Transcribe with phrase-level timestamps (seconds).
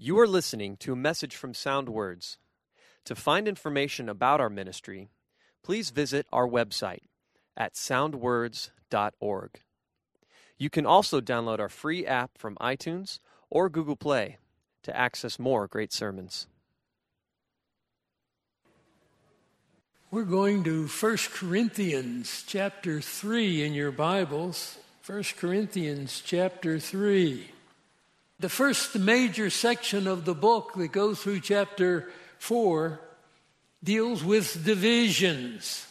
[0.00, 2.38] You are listening to a message from Sound Words.
[3.04, 5.10] To find information about our ministry,
[5.64, 7.02] please visit our website
[7.56, 9.50] at soundwords.org.
[10.56, 13.18] You can also download our free app from iTunes
[13.50, 14.38] or Google Play
[14.84, 16.46] to access more great sermons.
[20.12, 24.78] We're going to 1 Corinthians chapter 3 in your Bibles.
[25.04, 27.50] 1 Corinthians chapter 3.
[28.40, 33.00] The first major section of the book that goes through chapter 4
[33.82, 35.84] deals with divisions,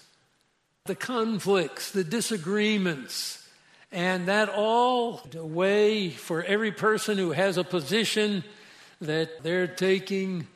[0.85, 3.45] the conflicts, the disagreements,
[3.91, 8.45] and that all a way for every person who has a position
[9.01, 10.47] that they're taking.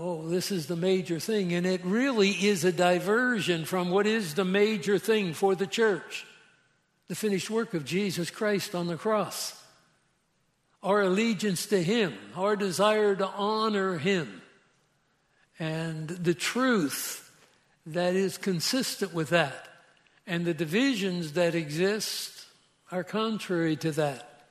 [0.00, 1.52] Oh, this is the major thing.
[1.52, 6.26] And it really is a diversion from what is the major thing for the church
[7.08, 9.62] the finished work of Jesus Christ on the cross
[10.86, 14.40] our allegiance to Him, our desire to honor Him,
[15.58, 17.28] and the truth
[17.86, 19.66] that is consistent with that.
[20.28, 22.46] And the divisions that exist
[22.92, 24.44] are contrary to that.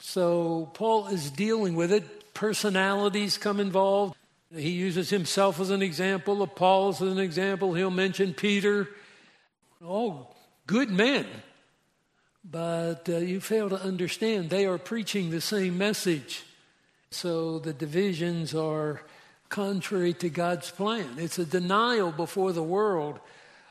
[0.00, 2.34] So Paul is dealing with it.
[2.34, 4.16] Personalities come involved.
[4.54, 7.72] He uses himself as an example, Apollos as an example.
[7.72, 8.88] He'll mention Peter.
[9.82, 11.26] All good men
[12.44, 16.44] but uh, you fail to understand they are preaching the same message.
[17.10, 19.02] So the divisions are
[19.48, 21.08] contrary to God's plan.
[21.16, 23.18] It's a denial before the world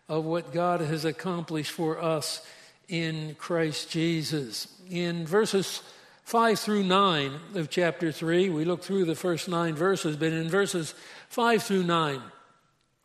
[0.10, 2.45] of what God has accomplished for us
[2.88, 4.68] in Christ Jesus.
[4.90, 5.82] In verses
[6.23, 10.50] 5 through 9 of chapter 3, we look through the first nine verses, but in
[10.50, 10.94] verses
[11.30, 12.22] 5 through 9,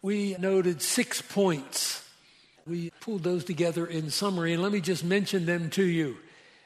[0.00, 2.01] we noted six points
[2.66, 6.16] we pulled those together in summary, and let me just mention them to you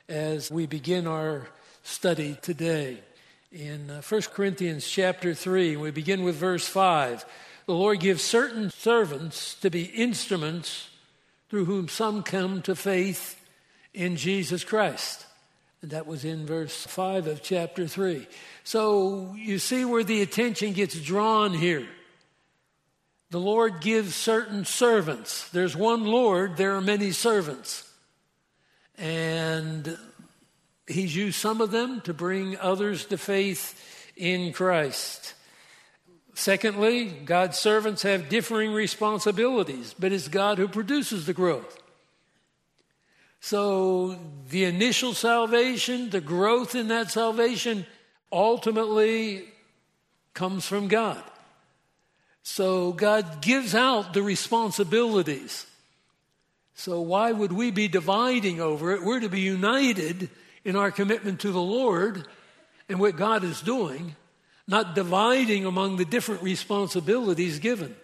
[0.09, 1.49] as we begin our
[1.83, 2.99] study today.
[3.53, 7.25] In 1 uh, Corinthians chapter 3, we begin with verse 5.
[7.67, 10.91] The Lord gives certain servants to be instruments
[11.49, 13.41] through whom some come to faith
[13.95, 15.25] in Jesus Christ.
[15.81, 18.27] And that was in verse 5 of chapter 3.
[18.65, 21.87] So you see where the attention gets drawn here
[23.31, 25.48] the Lord gives certain servants.
[25.50, 27.91] There's one Lord, there are many servants.
[28.97, 29.98] And
[30.87, 35.34] He's used some of them to bring others to faith in Christ.
[36.34, 41.82] Secondly, God's servants have differing responsibilities, but it's God who produces the growth.
[43.41, 44.19] So
[44.50, 47.87] the initial salvation, the growth in that salvation,
[48.31, 49.44] ultimately
[50.34, 51.22] comes from God.
[52.49, 55.67] So God gives out the responsibilities.
[56.77, 59.03] So why would we be dividing over it?
[59.03, 60.31] We're to be united
[60.65, 62.25] in our commitment to the Lord
[62.89, 64.15] and what God is doing,
[64.69, 67.97] not dividing among the different responsibilities given.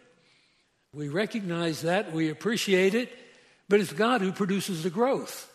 [0.93, 3.17] We recognize that, we appreciate it,
[3.69, 5.53] but it's God who produces the growth.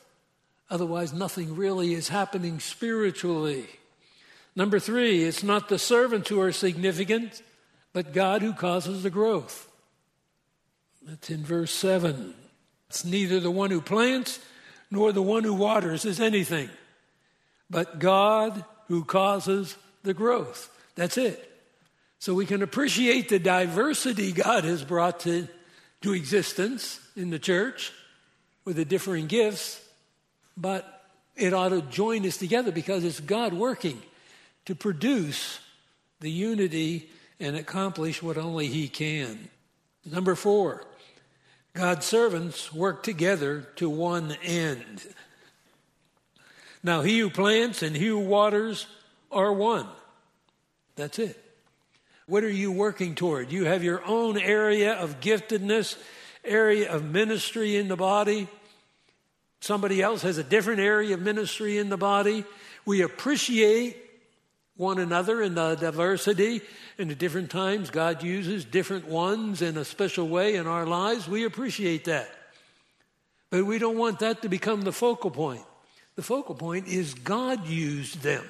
[0.70, 3.68] Otherwise, nothing really is happening spiritually.
[4.56, 7.44] Number three, it's not the servants who are significant,
[7.94, 9.70] but God who causes the growth.
[11.02, 12.34] That's in verse 7.
[12.90, 14.40] It's neither the one who plants
[14.92, 16.70] nor the one who waters is anything,
[17.70, 20.70] but God who causes the growth.
[20.96, 21.44] That's it.
[22.20, 25.48] So we can appreciate the diversity God has brought to,
[26.02, 27.92] to existence in the church
[28.66, 29.82] with the differing gifts,
[30.56, 31.04] but
[31.36, 34.02] it ought to join us together because it's God working
[34.66, 35.60] to produce
[36.20, 37.10] the unity
[37.40, 39.50] and accomplish what only He can.
[40.06, 40.84] Number four,
[41.74, 45.06] God's servants work together to one end.
[46.84, 48.88] Now, he who plants and he who waters
[49.32, 49.88] are one.
[50.96, 51.44] That's it.
[52.26, 53.52] What are you working toward?
[53.52, 55.98] You have your own area of giftedness,
[56.44, 58.48] area of ministry in the body.
[59.60, 62.44] Somebody else has a different area of ministry in the body.
[62.86, 63.98] We appreciate
[64.78, 66.62] one another in the diversity
[66.98, 71.28] and at different times God uses different ones in a special way in our lives.
[71.28, 72.30] We appreciate that.
[73.50, 75.64] But we don't want that to become the focal point.
[76.16, 78.46] The focal point is God used them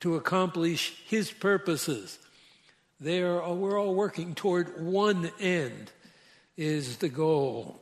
[0.00, 2.18] to accomplish his purposes.
[3.00, 5.90] They are, we're all working toward one end
[6.56, 7.80] is the goal.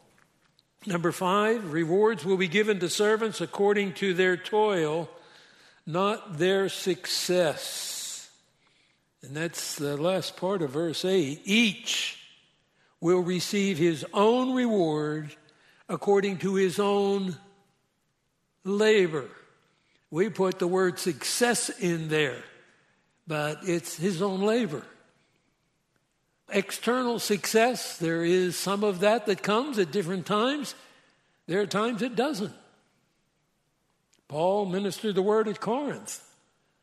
[0.87, 5.09] Number five, rewards will be given to servants according to their toil
[5.87, 8.29] not their success.
[9.23, 11.41] And that's the last part of verse 8.
[11.45, 12.19] Each
[13.01, 15.35] will receive his own reward
[15.89, 17.37] according to his own
[18.65, 19.29] labor.
[20.11, 22.43] We put the word success in there.
[23.27, 24.85] but it's his own labor.
[26.49, 30.77] External success, there is some of that that comes at different times.
[31.47, 32.53] There are times it doesn't.
[34.29, 36.23] Paul ministered the word at Corinth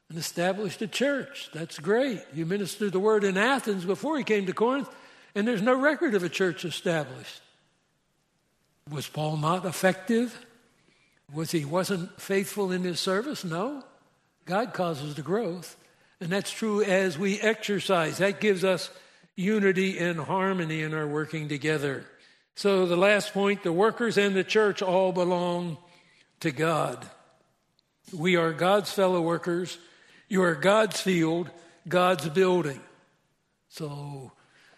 [0.09, 1.49] and established a church.
[1.53, 2.21] That's great.
[2.33, 4.89] You ministered the word in Athens before he came to Corinth,
[5.35, 7.41] and there's no record of a church established.
[8.89, 10.45] Was Paul not effective?
[11.33, 13.43] Was he wasn't faithful in his service?
[13.43, 13.83] No.
[14.45, 15.77] God causes the growth.
[16.19, 18.19] And that's true as we exercise.
[18.19, 18.89] That gives us
[19.35, 22.05] unity and harmony in our working together.
[22.55, 25.77] So the last point the workers and the church all belong
[26.41, 27.09] to God.
[28.11, 29.77] We are God's fellow workers.
[30.27, 31.49] You are God's field,
[31.87, 32.79] God's building.
[33.69, 34.31] So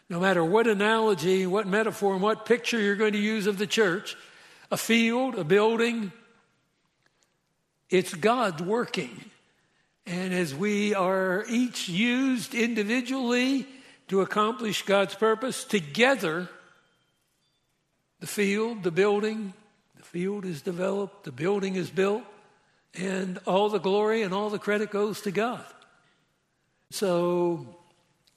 [0.10, 3.68] no matter what analogy, what metaphor, and what picture you're going to use of the
[3.68, 4.16] church,
[4.72, 6.12] a field, a building,
[7.89, 9.25] it's God's working.
[10.06, 13.68] And as we are each used individually
[14.07, 16.48] to accomplish God's purpose, together,
[18.19, 19.54] the field, the building,
[19.98, 22.24] the field is developed, the building is built,
[22.97, 25.65] and all the glory and all the credit goes to God.
[26.92, 27.65] So,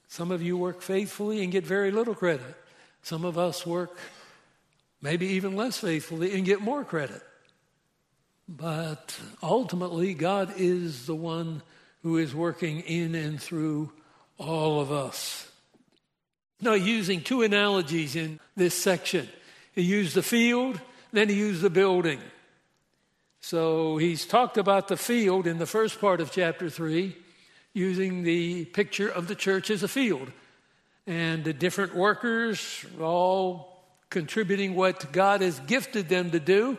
[0.09, 2.57] some of you work faithfully and get very little credit.
[3.03, 3.97] Some of us work
[5.01, 7.23] maybe even less faithfully and get more credit.
[8.49, 11.63] But ultimately, God is the one
[12.03, 13.93] who is working in and through
[14.39, 15.51] all of us.
[16.61, 19.29] Now, using two analogies in this section.
[19.75, 20.81] He used the field,
[21.13, 22.21] then he used the building.
[23.41, 27.17] So he's talked about the field in the first part of chapter 3,
[27.73, 30.33] using the picture of the church as a field.
[31.07, 36.79] And the different workers all contributing what God has gifted them to do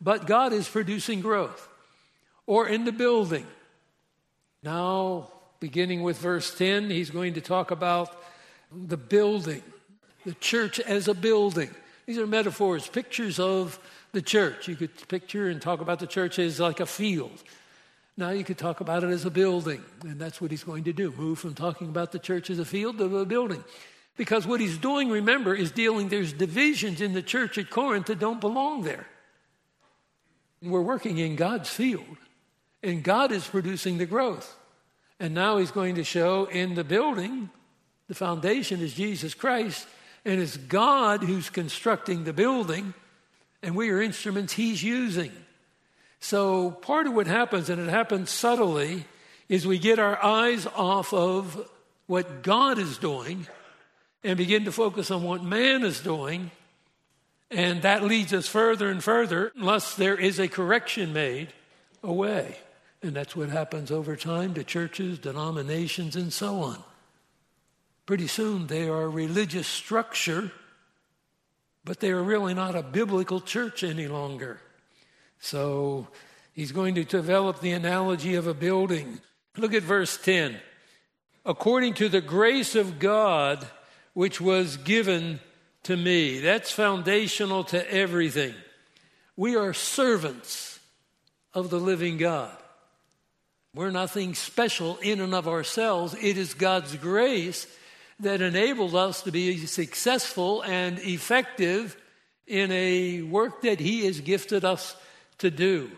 [0.00, 1.68] but God is producing growth.
[2.46, 3.46] Or in the building.
[4.62, 5.30] Now,
[5.60, 8.22] beginning with verse 10, he's going to talk about
[8.72, 9.62] the building,
[10.24, 11.70] the church as a building.
[12.10, 13.78] These are metaphors, pictures of
[14.10, 14.66] the church.
[14.66, 17.40] You could picture and talk about the church as like a field.
[18.16, 20.92] Now you could talk about it as a building, and that's what he's going to
[20.92, 23.62] do move from talking about the church as a field to a building.
[24.16, 28.18] Because what he's doing, remember, is dealing, there's divisions in the church at Corinth that
[28.18, 29.06] don't belong there.
[30.60, 32.16] We're working in God's field,
[32.82, 34.56] and God is producing the growth.
[35.20, 37.50] And now He's going to show in the building,
[38.08, 39.86] the foundation is Jesus Christ,
[40.24, 42.94] and it's God who's constructing the building,
[43.62, 45.32] and we are instruments He's using.
[46.20, 49.04] So, part of what happens, and it happens subtly,
[49.48, 51.68] is we get our eyes off of
[52.06, 53.46] what God is doing
[54.22, 56.50] and begin to focus on what man is doing
[57.50, 61.52] and that leads us further and further, unless there is a correction made,
[62.02, 62.56] away.
[63.02, 66.82] And that's what happens over time to churches, denominations, and so on.
[68.10, 70.50] Pretty soon they are a religious structure,
[71.84, 74.60] but they are really not a biblical church any longer.
[75.38, 76.08] So
[76.52, 79.20] he's going to develop the analogy of a building.
[79.56, 80.56] Look at verse 10.
[81.46, 83.64] According to the grace of God,
[84.12, 85.38] which was given
[85.84, 86.40] to me.
[86.40, 88.56] That's foundational to everything.
[89.36, 90.80] We are servants
[91.54, 92.56] of the living God.
[93.72, 96.16] We're nothing special in and of ourselves.
[96.20, 97.68] It is God's grace
[98.20, 101.96] that enables us to be successful and effective
[102.46, 104.96] in a work that He has gifted us
[105.38, 105.90] to do.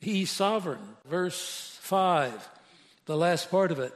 [0.00, 0.96] He's sovereign.
[1.06, 2.48] Verse 5,
[3.06, 3.94] the last part of it.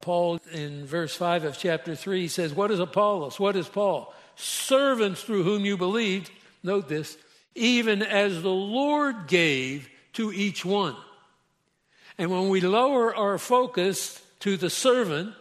[0.00, 3.40] Paul, in verse 5 of chapter 3, says, What is Apollos?
[3.40, 4.14] What is Paul?
[4.38, 6.30] servants through whom you believed,
[6.62, 7.18] note this,
[7.54, 10.96] even as the Lord gave to each one.
[12.16, 15.34] And when we lower our focus to the servant,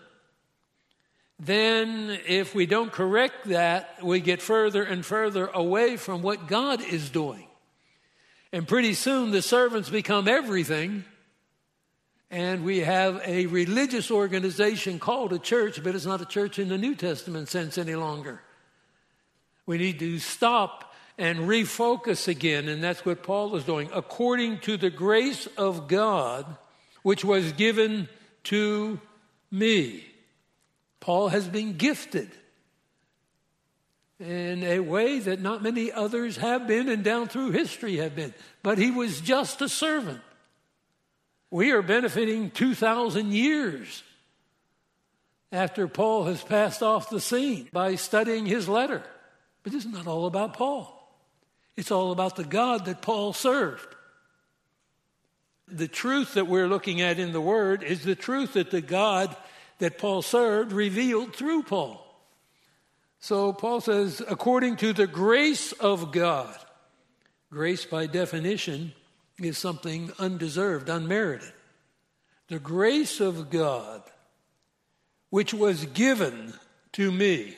[1.40, 6.82] then if we don't correct that, we get further and further away from what God
[6.82, 7.48] is doing.
[8.52, 11.06] And pretty soon the servants become everything.
[12.32, 16.70] And we have a religious organization called a church, but it's not a church in
[16.70, 18.42] the New Testament sense any longer.
[19.66, 23.90] We need to stop and refocus again, and that's what Paul is doing.
[23.94, 26.46] According to the grace of God,
[27.04, 28.10] which was given
[28.46, 29.00] to
[29.52, 30.07] me.
[31.00, 32.30] Paul has been gifted
[34.20, 38.34] in a way that not many others have been and down through history have been.
[38.64, 40.22] But he was just a servant.
[41.52, 44.04] We are benefiting 2,000 years
[45.52, 49.04] after Paul has passed off the scene by studying his letter.
[49.64, 50.94] But it's not all about Paul.
[51.76, 53.88] It's all about the God that Paul served.
[55.68, 59.36] The truth that we're looking at in the Word is the truth that the God
[59.80, 62.04] that Paul served revealed through Paul.
[63.20, 66.56] So Paul says, according to the grace of God,
[67.52, 68.94] grace by definition
[69.40, 71.52] is something undeserved, unmerited.
[72.48, 74.04] The grace of God,
[75.30, 76.54] which was given
[76.94, 77.56] to me,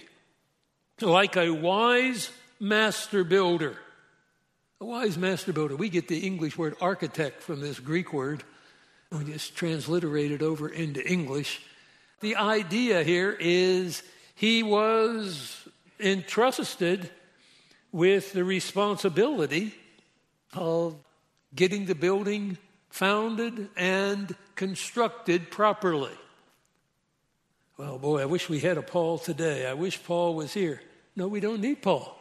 [1.02, 3.78] like a wise master builder.
[4.82, 5.76] A wise master builder.
[5.76, 8.44] We get the English word architect from this Greek word.
[9.12, 11.62] We just transliterate it over into English.
[12.20, 14.04] The idea here is
[14.36, 15.68] he was
[16.00, 17.10] entrusted
[17.92, 19.74] with the responsibility
[20.54, 20.96] of
[21.56, 22.58] getting the building
[22.90, 26.12] founded and constructed properly.
[27.78, 29.66] Well, boy, I wish we had a Paul today.
[29.66, 30.82] I wish Paul was here.
[31.16, 32.18] No, we don't need Paul.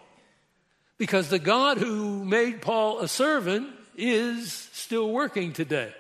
[0.97, 5.93] Because the God who made Paul a servant is still working today.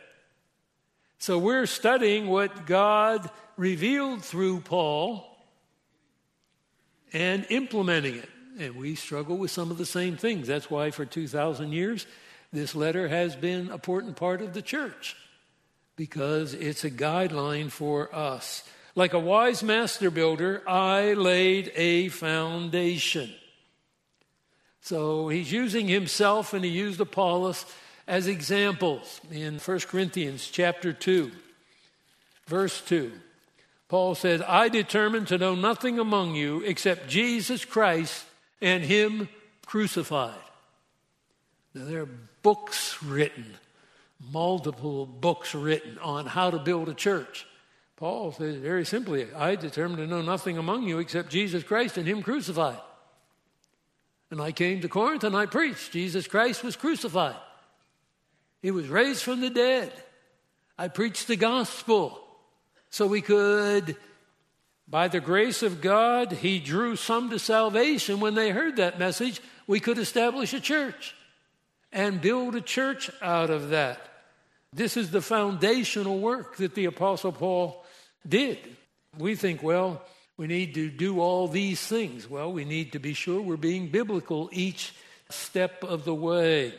[1.18, 5.24] So we're studying what God revealed through Paul
[7.12, 8.28] and implementing it.
[8.58, 10.46] And we struggle with some of the same things.
[10.46, 12.06] That's why for 2,000 years,
[12.52, 15.16] this letter has been an important part of the church
[15.96, 18.62] because it's a guideline for us.
[18.94, 23.32] Like a wise master builder, I laid a foundation.
[24.80, 27.66] So he's using himself and he used Apollos
[28.08, 31.30] as examples in 1 Corinthians chapter 2,
[32.46, 33.12] verse 2.
[33.88, 38.24] Paul said, I determined to know nothing among you except Jesus Christ
[38.62, 39.28] and Him
[39.66, 40.34] crucified.
[41.74, 42.08] Now, there are
[42.42, 43.44] books written,
[44.32, 47.46] multiple books written on how to build a church.
[47.96, 52.08] Paul says very simply, I determined to know nothing among you except Jesus Christ and
[52.08, 52.80] Him crucified.
[54.30, 57.36] And I came to Corinth and I preached Jesus Christ was crucified.
[58.62, 59.92] He was raised from the dead.
[60.76, 62.20] I preached the gospel.
[62.90, 63.96] So we could,
[64.88, 68.20] by the grace of God, He drew some to salvation.
[68.20, 71.14] When they heard that message, we could establish a church
[71.92, 74.00] and build a church out of that.
[74.72, 77.84] This is the foundational work that the Apostle Paul
[78.26, 78.58] did.
[79.18, 80.02] We think, well,
[80.36, 82.28] we need to do all these things.
[82.28, 84.94] Well, we need to be sure we're being biblical each
[85.30, 86.74] step of the way.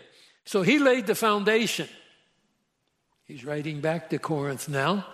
[0.50, 1.88] So he laid the foundation.
[3.26, 5.06] He's writing back to Corinth now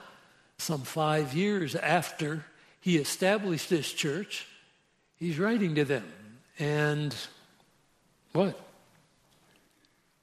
[0.58, 2.46] some five years after
[2.80, 4.48] he established this church,
[5.18, 6.06] he's writing to them.
[6.58, 7.14] And
[8.32, 8.58] what?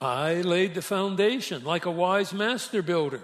[0.00, 3.20] I laid the foundation like a wise master builder.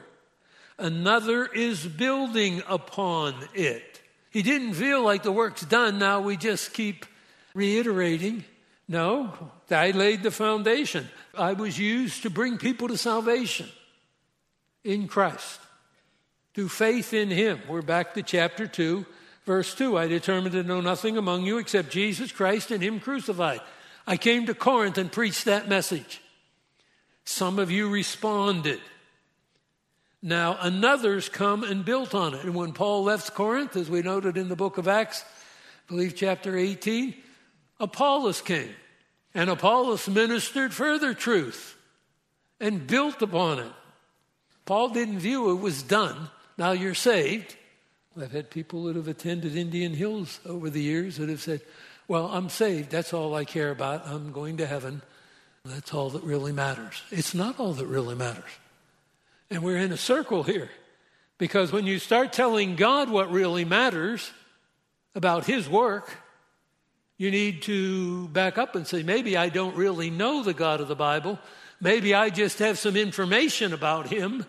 [0.76, 4.02] Another is building upon it.
[4.28, 5.98] He didn't feel like the work's done.
[5.98, 7.06] Now we just keep
[7.54, 8.44] reiterating.
[8.88, 11.08] No, I laid the foundation.
[11.36, 13.68] I was used to bring people to salvation
[14.82, 15.60] in Christ
[16.54, 17.60] through faith in him.
[17.68, 19.04] We're back to chapter 2,
[19.44, 19.98] verse 2.
[19.98, 23.60] I determined to know nothing among you except Jesus Christ and him crucified.
[24.06, 26.22] I came to Corinth and preached that message.
[27.24, 28.80] Some of you responded.
[30.22, 32.42] Now, another's come and built on it.
[32.42, 35.24] And when Paul left Corinth, as we noted in the book of Acts,
[35.86, 37.14] I believe chapter 18,
[37.80, 38.74] Apollos came.
[39.34, 41.76] And Apollos ministered further truth
[42.60, 43.72] and built upon it.
[44.64, 46.28] Paul didn't view it was done.
[46.56, 47.56] Now you're saved.
[48.20, 51.60] I've had people that have attended Indian Hills over the years that have said,
[52.08, 52.90] Well, I'm saved.
[52.90, 54.06] That's all I care about.
[54.06, 55.02] I'm going to heaven.
[55.64, 57.02] That's all that really matters.
[57.10, 58.50] It's not all that really matters.
[59.50, 60.70] And we're in a circle here.
[61.36, 64.32] Because when you start telling God what really matters
[65.14, 66.16] about His work,
[67.18, 70.88] you need to back up and say, maybe I don't really know the God of
[70.88, 71.38] the Bible.
[71.80, 74.46] Maybe I just have some information about Him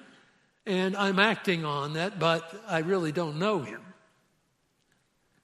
[0.69, 3.81] and I'm acting on that, but I really don't know him.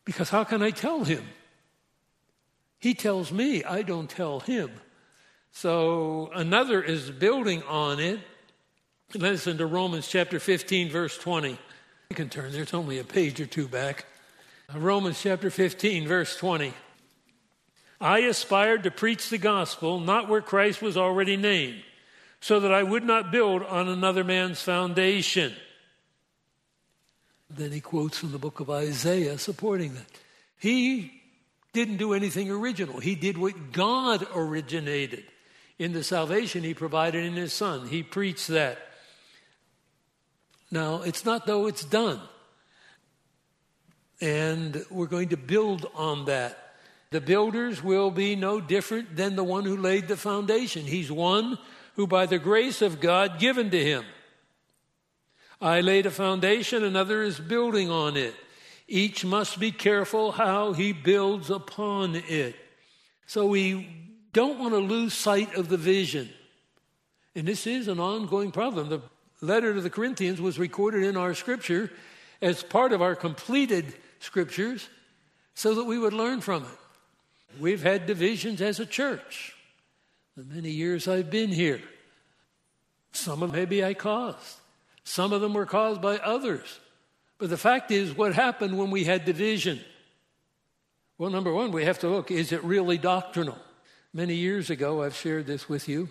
[0.05, 1.24] Because how can I tell him?
[2.77, 4.70] He tells me, I don't tell him.
[5.51, 8.20] So another is building on it.
[9.15, 11.58] Listen to Romans chapter 15, verse 20.
[12.10, 14.05] You can turn there, it's only a page or two back.
[14.75, 16.72] Romans chapter 15, verse 20.
[18.00, 21.82] I aspired to preach the gospel, not where Christ was already named
[22.46, 25.52] so that I would not build on another man's foundation.
[27.50, 30.06] Then he quotes from the book of Isaiah supporting that.
[30.60, 31.24] He
[31.74, 35.24] didn't do anything original, he did what God originated
[35.80, 37.88] in the salvation he provided in his son.
[37.88, 38.78] He preached that.
[40.70, 42.22] Now, it's not though it's done.
[44.22, 46.65] And we're going to build on that.
[47.16, 50.84] The builders will be no different than the one who laid the foundation.
[50.84, 51.58] He's one
[51.94, 54.04] who by the grace of God given to him.
[55.62, 58.36] I laid a foundation, another is building on it.
[58.86, 62.58] Each must be careful how he builds upon it.
[63.28, 63.88] So we
[64.34, 66.30] don't want to lose sight of the vision.
[67.34, 68.90] And this is an ongoing problem.
[68.90, 69.02] The
[69.40, 71.90] letter to the Corinthians was recorded in our scripture
[72.42, 73.86] as part of our completed
[74.20, 74.90] scriptures
[75.54, 76.80] so that we would learn from it.
[77.60, 79.56] We've had divisions as a church
[80.36, 81.82] the many years I've been here.
[83.14, 84.58] Some of them maybe I caused,
[85.04, 86.80] some of them were caused by others.
[87.38, 89.80] But the fact is, what happened when we had division?
[91.18, 93.58] Well, number one, we have to look is it really doctrinal?
[94.14, 96.10] Many years ago, I've shared this with you.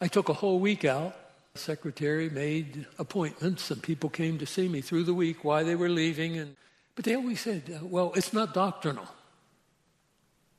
[0.00, 1.16] I took a whole week out.
[1.54, 5.74] The secretary made appointments, and people came to see me through the week why they
[5.74, 6.36] were leaving.
[6.36, 6.56] And,
[6.94, 9.08] but they always said, well, it's not doctrinal.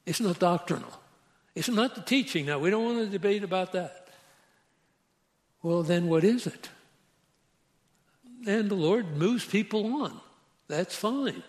[0.09, 0.91] It's not doctrinal.
[1.53, 2.47] It's not the teaching.
[2.47, 4.07] Now, we don't want to debate about that.
[5.61, 6.69] Well, then what is it?
[8.47, 10.19] and the Lord moves people on.
[10.67, 11.43] That's fine.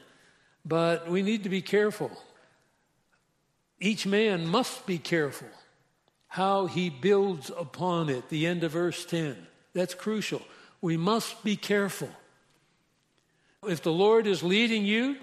[0.65, 2.11] But we need to be careful.
[3.79, 5.49] Each man must be careful
[6.29, 8.29] how he builds upon it.
[8.29, 9.37] The end of verse 10.
[9.73, 10.43] That's crucial.
[10.81, 12.11] We must be careful.
[13.67, 15.17] If the Lord is leading you,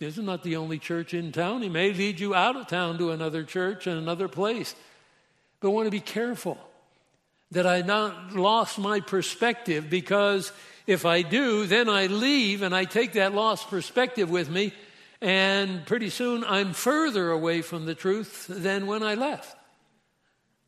[0.00, 1.60] this is not the only church in town.
[1.60, 4.74] He may lead you out of town to another church and another place.
[5.60, 6.58] But I want to be careful
[7.50, 10.52] that I not lost my perspective because
[10.86, 14.72] if I do, then I leave and I take that lost perspective with me,
[15.20, 19.54] and pretty soon I'm further away from the truth than when I left.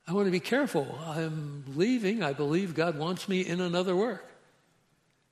[0.06, 0.98] I want to be careful.
[1.06, 2.22] I'm leaving.
[2.22, 4.28] I believe God wants me in another work.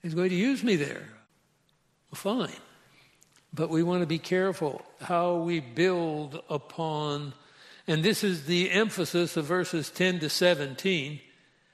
[0.03, 1.07] He's going to use me there.
[2.11, 2.57] Well, fine.
[3.53, 7.35] But we want to be careful how we build upon,
[7.87, 11.21] and this is the emphasis of verses 10 to 17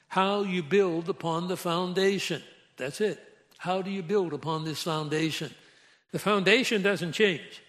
[0.09, 2.43] how you build upon the foundation.
[2.77, 3.23] That's it.
[3.59, 5.53] How do you build upon this foundation?
[6.13, 7.63] The foundation doesn't change.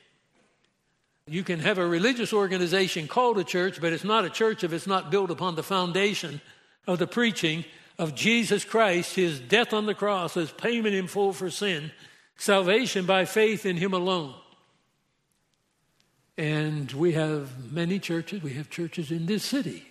[1.26, 4.72] You can have a religious organization called a church, but it's not a church if
[4.72, 6.39] it's not built upon the foundation
[6.86, 7.65] of the preaching
[8.00, 11.91] of Jesus Christ, his death on the cross, his payment in full for sin,
[12.38, 14.34] salvation by faith in him alone.
[16.38, 19.84] And we have many churches, we have churches in this city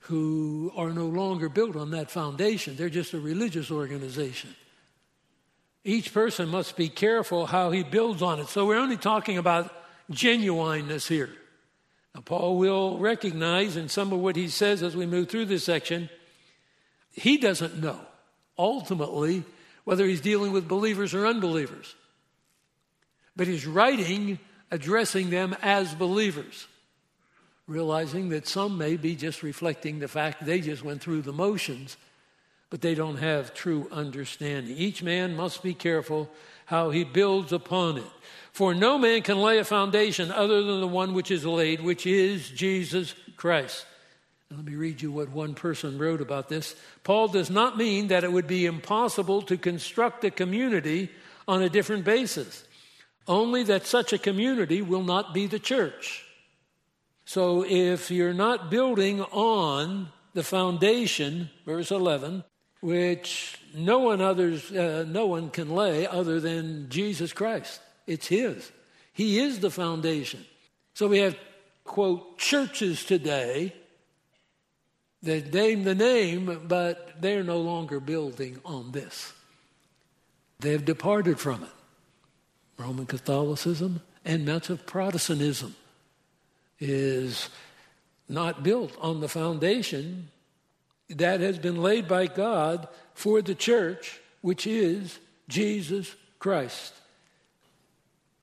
[0.00, 2.76] who are no longer built on that foundation.
[2.76, 4.54] They're just a religious organization.
[5.82, 8.48] Each person must be careful how he builds on it.
[8.48, 9.74] So we're only talking about
[10.10, 11.30] genuineness here.
[12.14, 15.64] Now, Paul will recognize in some of what he says as we move through this
[15.64, 16.08] section,
[17.12, 18.00] he doesn't know
[18.58, 19.44] ultimately
[19.84, 21.94] whether he's dealing with believers or unbelievers.
[23.36, 24.38] But he's writing
[24.70, 26.66] addressing them as believers
[27.66, 31.96] realizing that some may be just reflecting the fact they just went through the motions,
[32.70, 34.76] but they don't have true understanding.
[34.76, 36.30] Each man must be careful
[36.66, 38.10] how he builds upon it.
[38.52, 42.06] For no man can lay a foundation other than the one which is laid, which
[42.06, 43.86] is Jesus Christ.
[44.56, 46.76] Let me read you what one person wrote about this.
[47.02, 51.10] Paul does not mean that it would be impossible to construct a community
[51.48, 52.64] on a different basis,
[53.26, 56.24] only that such a community will not be the church.
[57.24, 62.44] So if you're not building on the foundation, verse 11,
[62.80, 67.80] which no one others, uh, no one can lay other than Jesus Christ.
[68.06, 68.70] It's His.
[69.12, 70.44] He is the foundation.
[70.94, 71.36] So we have,
[71.82, 73.72] quote, churches today
[75.24, 79.32] that name the name, but they're no longer building on this.
[80.60, 81.70] They've departed from it.
[82.78, 85.74] Roman Catholicism and much of Protestantism
[86.80, 87.48] is
[88.28, 90.28] not built on the foundation
[91.08, 96.94] that has been laid by God for the church, which is Jesus Christ.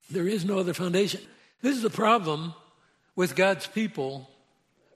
[0.09, 1.21] There is no other foundation.
[1.61, 2.53] This is the problem
[3.15, 4.29] with God's people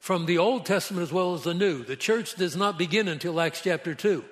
[0.06, 1.84] from the Old Testament as well as the New.
[1.84, 4.24] The church does not begin until Acts chapter 2.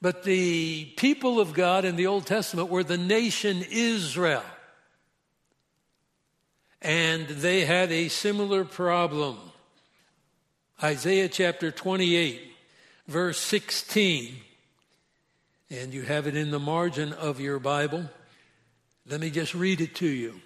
[0.00, 4.42] But the people of God in the Old Testament were the nation Israel.
[6.80, 9.36] And they had a similar problem.
[10.82, 12.40] Isaiah chapter 28,
[13.06, 14.34] verse 16.
[15.68, 18.08] And you have it in the margin of your Bible.
[19.06, 20.40] Let me just read it to you.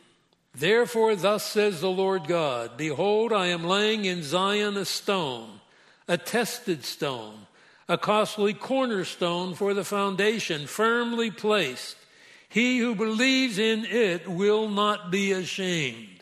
[0.54, 5.60] Therefore, thus says the Lord God Behold, I am laying in Zion a stone,
[6.06, 7.46] a tested stone,
[7.88, 11.96] a costly cornerstone for the foundation, firmly placed.
[12.48, 16.18] He who believes in it will not be ashamed.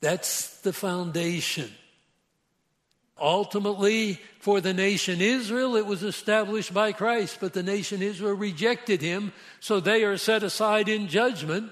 [0.00, 1.70] That's the foundation.
[3.18, 9.00] Ultimately, for the nation Israel, it was established by Christ, but the nation Israel rejected
[9.00, 11.70] him, so they are set aside in judgment.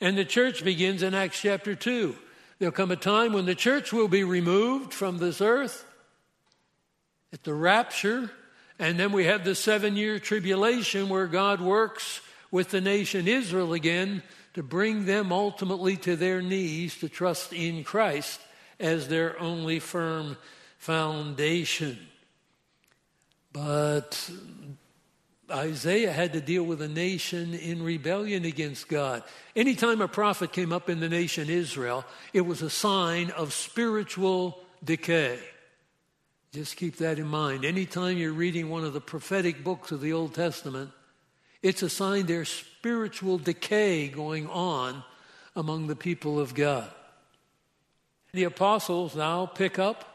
[0.00, 2.16] And the church begins in Acts chapter 2.
[2.58, 5.84] There'll come a time when the church will be removed from this earth
[7.32, 8.30] at the rapture,
[8.78, 13.72] and then we have the seven year tribulation where God works with the nation Israel
[13.72, 14.22] again
[14.54, 18.40] to bring them ultimately to their knees to trust in Christ
[18.78, 20.36] as their only firm
[20.78, 21.98] foundation.
[23.52, 24.30] But
[25.50, 29.22] Isaiah had to deal with a nation in rebellion against God.
[29.54, 34.58] Anytime a prophet came up in the nation Israel, it was a sign of spiritual
[34.84, 35.38] decay.
[36.52, 37.64] Just keep that in mind.
[37.64, 40.90] Anytime you're reading one of the prophetic books of the Old Testament,
[41.62, 45.04] it's a sign there's spiritual decay going on
[45.54, 46.90] among the people of God.
[48.32, 50.06] The apostles now pick up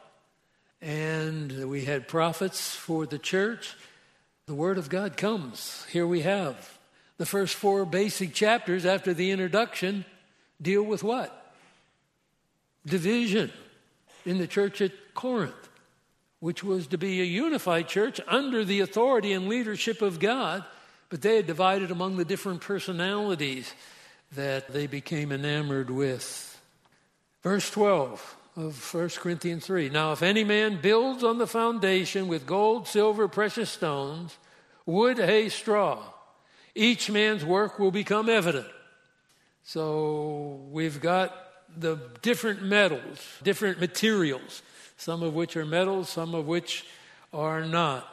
[0.82, 3.76] and we had prophets for the church.
[4.48, 5.88] The Word of God comes.
[5.90, 6.78] Here we have
[7.18, 10.06] the first four basic chapters after the introduction
[10.62, 11.54] deal with what?
[12.86, 13.52] Division
[14.24, 15.70] in the church at Corinth,
[16.42, 20.64] which was to be a unified church under the authority and leadership of God,
[21.10, 23.74] but they had divided among the different personalities
[24.34, 26.62] that they became enamored with.
[27.42, 29.90] Verse 12 of 1 Corinthians 3.
[29.90, 34.38] Now, if any man builds on the foundation with gold, silver, precious stones,
[34.86, 36.02] wood, hay, straw,
[36.74, 38.68] each man's work will become evident.
[39.64, 41.36] So we've got
[41.76, 44.62] the different metals, different materials,
[44.98, 46.86] some of which are metals, some of which
[47.34, 48.08] are not.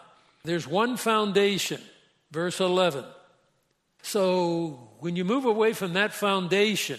[0.45, 1.81] There's one foundation,
[2.33, 3.05] verse 11.
[4.03, 6.99] So when you move away from that foundation,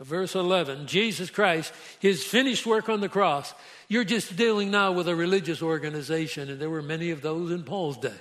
[0.00, 3.52] verse 11, Jesus Christ, his finished work on the cross,
[3.88, 7.64] you're just dealing now with a religious organization, and there were many of those in
[7.64, 8.12] Paul's day.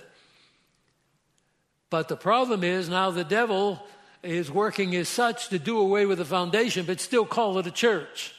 [1.89, 3.81] But the problem is now the devil
[4.23, 7.71] is working as such to do away with the foundation, but still call it a
[7.71, 8.33] church.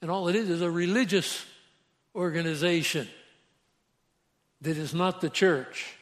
[0.00, 1.44] And all it is is a religious
[2.14, 3.08] organization
[4.60, 5.94] that is not the church.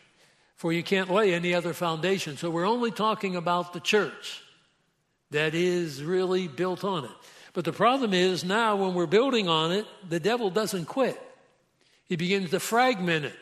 [0.57, 2.37] For you can't lay any other foundation.
[2.37, 4.43] So we're only talking about the church
[5.31, 7.11] that is really built on it.
[7.53, 11.21] But the problem is now when we're building on it, the devil doesn't quit.
[12.05, 13.37] He begins to fragment it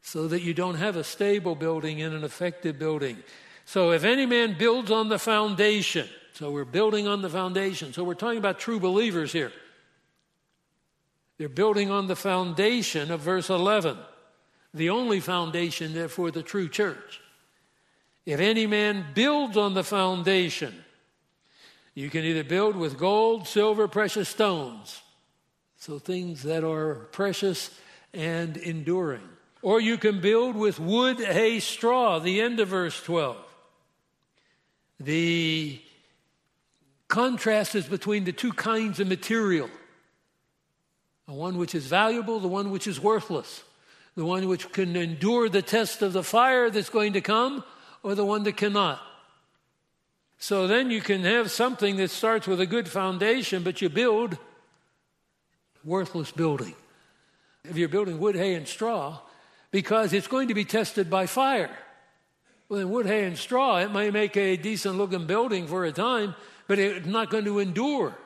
[0.00, 3.18] so that you don't have a stable building and an effective building.
[3.64, 7.92] So if any man builds on the foundation, so we're building on the foundation.
[7.92, 9.52] So we're talking about true believers here.
[11.36, 13.98] They're building on the foundation of verse 11,
[14.72, 17.20] the only foundation, therefore, the true church.
[18.28, 20.84] If any man builds on the foundation,
[21.94, 25.00] you can either build with gold, silver, precious stones,
[25.78, 27.70] so things that are precious
[28.12, 29.26] and enduring.
[29.62, 33.38] Or you can build with wood, hay, straw, the end of verse 12.
[35.00, 35.80] The
[37.08, 39.70] contrast is between the two kinds of material
[41.26, 43.62] the one which is valuable, the one which is worthless,
[44.16, 47.64] the one which can endure the test of the fire that's going to come,
[48.02, 49.00] or the one that cannot.
[50.38, 54.38] So then you can have something that starts with a good foundation, but you build
[55.84, 56.74] worthless building.
[57.64, 59.18] If you're building wood, hay, and straw,
[59.70, 61.70] because it's going to be tested by fire.
[62.68, 65.92] Well, in wood, hay, and straw, it may make a decent looking building for a
[65.92, 66.34] time,
[66.66, 68.16] but it's not going to endure.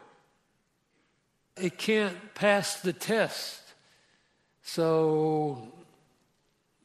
[1.56, 3.60] It can't pass the test.
[4.62, 5.72] So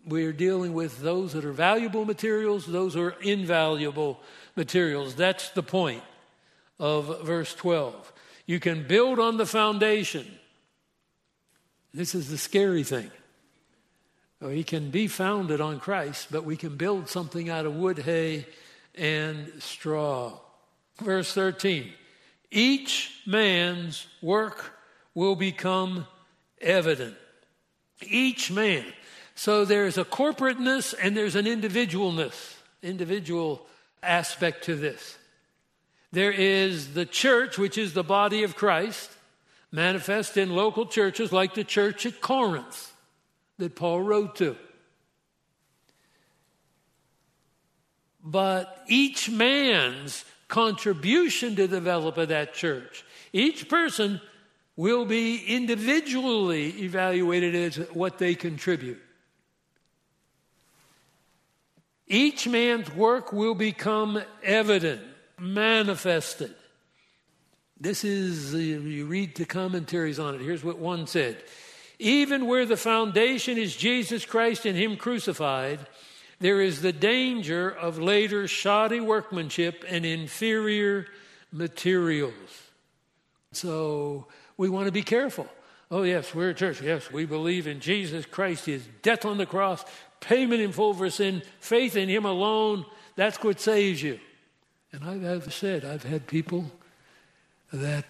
[0.07, 4.19] we're dealing with those that are valuable materials, those are invaluable
[4.55, 5.15] materials.
[5.15, 6.03] That's the point
[6.79, 8.13] of verse 12.
[8.45, 10.25] You can build on the foundation.
[11.93, 13.11] This is the scary thing.
[14.41, 18.45] He can be founded on Christ, but we can build something out of wood, hay,
[18.95, 20.39] and straw.
[21.01, 21.91] Verse 13
[22.51, 24.73] Each man's work
[25.15, 26.05] will become
[26.61, 27.15] evident.
[28.01, 28.85] Each man.
[29.37, 33.67] So there's a corporateness and there's an individualness, individual
[34.01, 35.15] aspect to this.
[36.11, 39.11] There is the church, which is the body of Christ,
[39.71, 42.91] manifest in local churches like the church at Corinth
[43.59, 44.57] that Paul wrote to.
[48.23, 54.19] But each man's contribution to the develop of that church, each person
[54.75, 59.03] will be individually evaluated as what they contribute.
[62.07, 65.01] Each man's work will become evident,
[65.39, 66.53] manifested.
[67.79, 70.41] This is, uh, you read the commentaries on it.
[70.41, 71.37] Here's what one said
[71.99, 75.79] Even where the foundation is Jesus Christ and Him crucified,
[76.39, 81.07] there is the danger of later shoddy workmanship and inferior
[81.51, 82.33] materials.
[83.51, 85.47] So we want to be careful.
[85.89, 86.81] Oh, yes, we're a church.
[86.81, 89.85] Yes, we believe in Jesus Christ, His death on the cross,
[90.19, 92.85] payment in full for sin, faith in Him alone.
[93.15, 94.19] That's what saves you.
[94.91, 96.71] And I've said, I've had people
[97.71, 98.05] that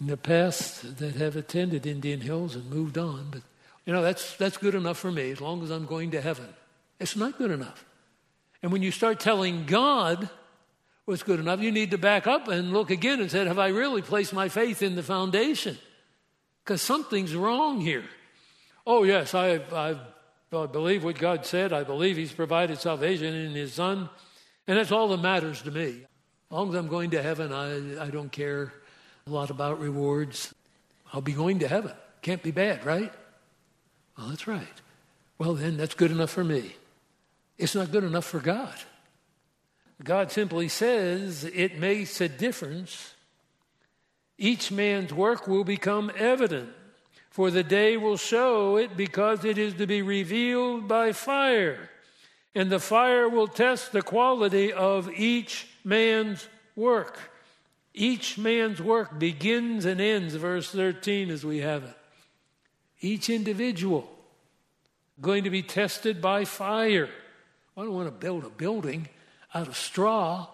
[0.00, 3.42] in the past that have attended Indian Hills and moved on, but
[3.86, 6.48] you know, that's, that's good enough for me as long as I'm going to heaven.
[6.98, 7.84] It's not good enough.
[8.62, 10.28] And when you start telling God
[11.04, 13.68] what's good enough, you need to back up and look again and say, Have I
[13.68, 15.78] really placed my faith in the foundation?
[16.64, 18.04] Because something's wrong here.
[18.84, 19.60] Oh, yes, I,
[20.62, 21.72] I, believe what God said.
[21.72, 24.08] I believe He's provided salvation in His Son.
[24.66, 25.88] And that's all that matters to me.
[25.88, 28.72] As long as I'm going to heaven, I, I don't care
[29.26, 30.54] a lot about rewards.
[31.12, 31.92] I'll be going to heaven.
[32.22, 33.12] Can't be bad, right?
[34.16, 34.66] Well, that's right.
[35.38, 36.76] Well, then, that's good enough for me.
[37.58, 38.74] It's not good enough for God.
[40.02, 43.14] God simply says it makes a difference.
[44.38, 46.70] Each man's work will become evident,
[47.36, 51.90] for the day will show it because it is to be revealed by fire.
[52.54, 57.18] And the fire will test the quality of each man's work.
[57.92, 61.94] Each man's work begins and ends, verse 13, as we have it.
[63.02, 64.10] Each individual
[65.20, 67.10] going to be tested by fire.
[67.76, 69.10] I don't want to build a building
[69.54, 70.46] out of straw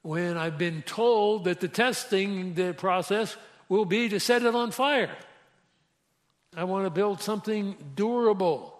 [0.00, 3.36] when I've been told that the testing the process
[3.68, 5.14] will be to set it on fire.
[6.58, 8.74] I want to build something durable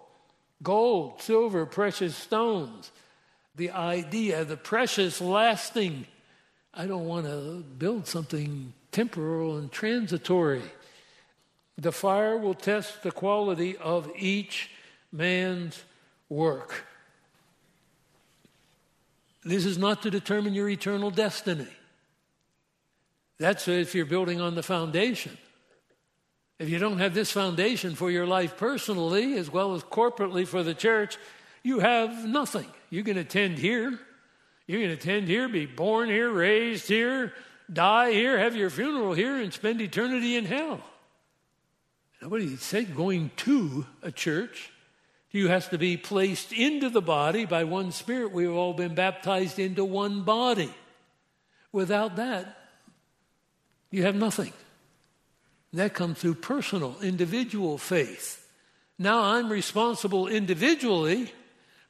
[0.64, 2.90] gold, silver, precious stones.
[3.54, 6.04] The idea, the precious, lasting
[6.74, 10.62] I don't want to build something temporal and transitory.
[11.76, 14.70] The fire will test the quality of each
[15.12, 15.82] man's
[16.28, 16.84] work.
[19.44, 21.68] This is not to determine your eternal destiny.
[23.38, 25.38] That's if you're building on the foundation.
[26.58, 30.62] If you don't have this foundation for your life personally, as well as corporately for
[30.62, 31.16] the church,
[31.62, 32.66] you have nothing.
[32.90, 33.98] You can attend here,
[34.66, 37.32] you can attend here, be born here, raised here,
[37.72, 40.80] die here, have your funeral here, and spend eternity in hell.
[42.20, 44.72] Nobody said going to a church.
[45.30, 48.32] You has to be placed into the body by one spirit.
[48.32, 50.74] We've all been baptized into one body.
[51.70, 52.58] Without that,
[53.90, 54.52] you have nothing.
[55.72, 58.46] That comes through personal, individual faith.
[58.98, 61.32] Now I'm responsible individually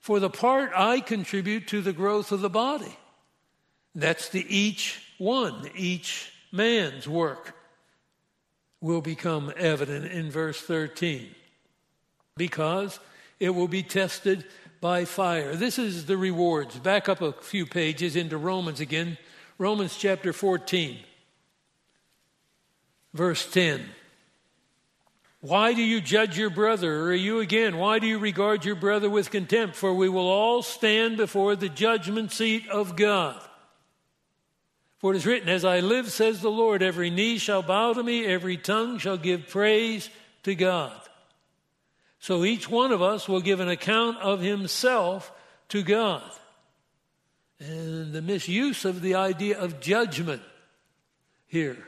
[0.01, 2.97] for the part I contribute to the growth of the body.
[3.95, 7.55] That's the each one, each man's work
[8.81, 11.35] will become evident in verse 13
[12.37, 13.01] because
[13.41, 14.45] it will be tested
[14.81, 15.57] by fire.
[15.57, 16.79] This is the rewards.
[16.79, 19.19] Back up a few pages into Romans again.
[19.59, 20.99] Romans chapter 14,
[23.13, 23.85] verse 10.
[25.41, 27.03] Why do you judge your brother?
[27.03, 29.77] Or you again, why do you regard your brother with contempt?
[29.77, 33.41] For we will all stand before the judgment seat of God.
[34.99, 38.03] For it is written, As I live, says the Lord, every knee shall bow to
[38.03, 40.11] me, every tongue shall give praise
[40.43, 40.99] to God.
[42.19, 45.31] So each one of us will give an account of himself
[45.69, 46.29] to God.
[47.61, 50.43] And the misuse of the idea of judgment
[51.47, 51.79] here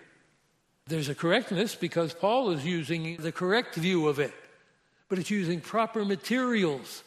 [0.91, 4.35] there's a correctness because Paul is using the correct view of it,
[5.09, 7.03] but it's using proper materials.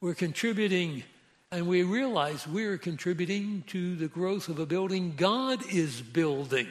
[0.00, 1.02] We're contributing,
[1.50, 6.68] and we realize we're contributing to the growth of a building God is building.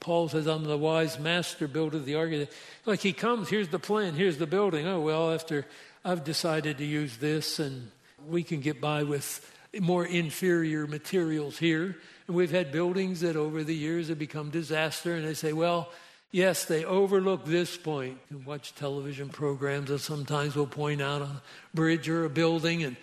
[0.00, 2.52] Paul says, I'm the wise master builder, the architect.
[2.86, 4.86] Like he comes, here's the plan, here's the building.
[4.86, 5.66] Oh, well, after
[6.04, 7.90] I've decided to use this, and
[8.26, 9.44] we can get by with
[9.80, 11.96] more inferior materials here.
[12.28, 15.90] And we've had buildings that over the years have become disaster, and they say, well,
[16.30, 18.18] yes, they overlook this point.
[18.30, 22.96] You watch television programs that sometimes will point out a bridge or a building, and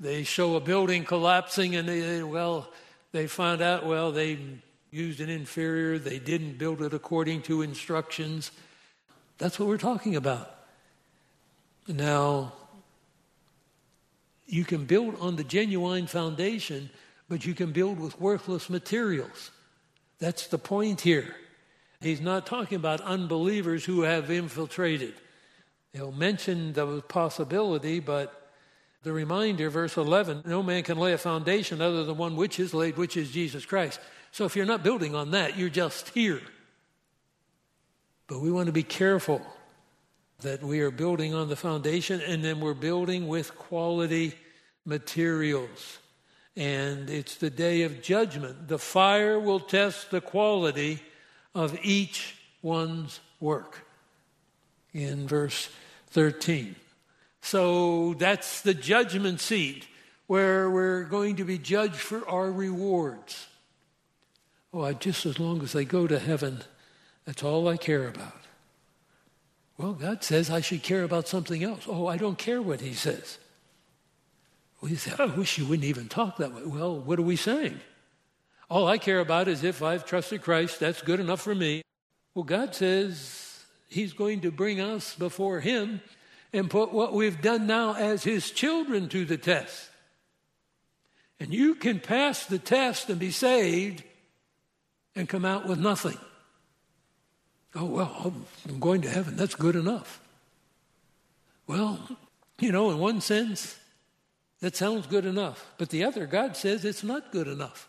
[0.00, 2.68] they show a building collapsing, and they, well,
[3.12, 4.38] they found out, well, they
[4.90, 8.50] used an inferior, they didn't build it according to instructions.
[9.38, 10.54] That's what we're talking about.
[11.86, 12.52] Now,
[14.46, 16.90] you can build on the genuine foundation
[17.32, 19.52] but you can build with worthless materials.
[20.18, 21.34] That's the point here.
[22.02, 25.14] He's not talking about unbelievers who have infiltrated.
[25.94, 28.50] He'll mention the possibility, but
[29.02, 32.74] the reminder, verse 11 no man can lay a foundation other than one which is
[32.74, 33.98] laid, which is Jesus Christ.
[34.30, 36.42] So if you're not building on that, you're just here.
[38.26, 39.40] But we want to be careful
[40.42, 44.34] that we are building on the foundation and then we're building with quality
[44.84, 45.98] materials.
[46.56, 48.68] And it's the day of judgment.
[48.68, 51.00] The fire will test the quality
[51.54, 53.86] of each one's work.
[54.92, 55.70] In verse
[56.08, 56.76] 13.
[57.40, 59.86] So that's the judgment seat
[60.26, 63.46] where we're going to be judged for our rewards.
[64.72, 66.62] Oh, just as long as I go to heaven,
[67.24, 68.40] that's all I care about.
[69.76, 71.84] Well, God says I should care about something else.
[71.88, 73.38] Oh, I don't care what He says.
[74.82, 76.62] Well, you say, I wish you wouldn't even talk that way.
[76.66, 77.78] Well, what are we saying?
[78.68, 81.82] All I care about is if I've trusted Christ, that's good enough for me.
[82.34, 86.00] Well, God says He's going to bring us before Him
[86.52, 89.88] and put what we've done now as His children to the test.
[91.38, 94.02] And you can pass the test and be saved
[95.14, 96.18] and come out with nothing.
[97.76, 98.34] Oh, well,
[98.68, 99.36] I'm going to heaven.
[99.36, 100.20] That's good enough.
[101.68, 102.00] Well,
[102.58, 103.78] you know, in one sense,
[104.62, 105.66] that sounds good enough.
[105.76, 107.88] But the other, God says it's not good enough.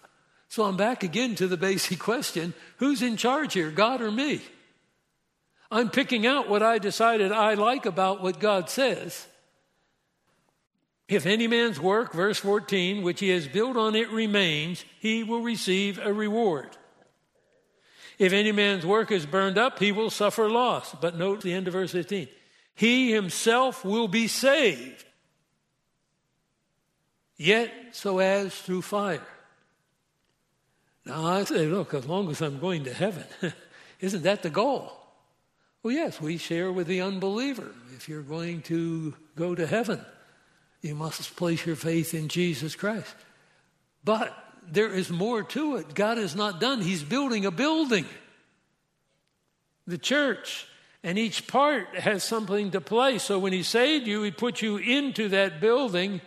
[0.49, 4.41] So I'm back again to the basic question who's in charge here, God or me?
[5.71, 9.25] I'm picking out what I decided I like about what God says.
[11.07, 15.41] If any man's work, verse 14, which he has built on it remains, he will
[15.41, 16.75] receive a reward.
[18.17, 20.95] If any man's work is burned up, he will suffer loss.
[20.99, 22.27] But note the end of verse 15.
[22.75, 25.05] He himself will be saved,
[27.43, 29.27] yet so as through fire.
[31.05, 33.25] Now I say, look, as long as I'm going to heaven,
[33.99, 34.91] isn't that the goal?
[35.81, 37.69] Well, yes, we share with the unbeliever.
[37.95, 39.99] If you're going to go to heaven,
[40.81, 43.13] you must place your faith in Jesus Christ.
[44.05, 44.33] But
[44.71, 45.93] there is more to it.
[45.93, 48.05] God is not done, He's building a building.
[49.85, 50.67] The church.
[51.05, 53.17] And each part has something to play.
[53.17, 56.21] So when He saved you, He put you into that building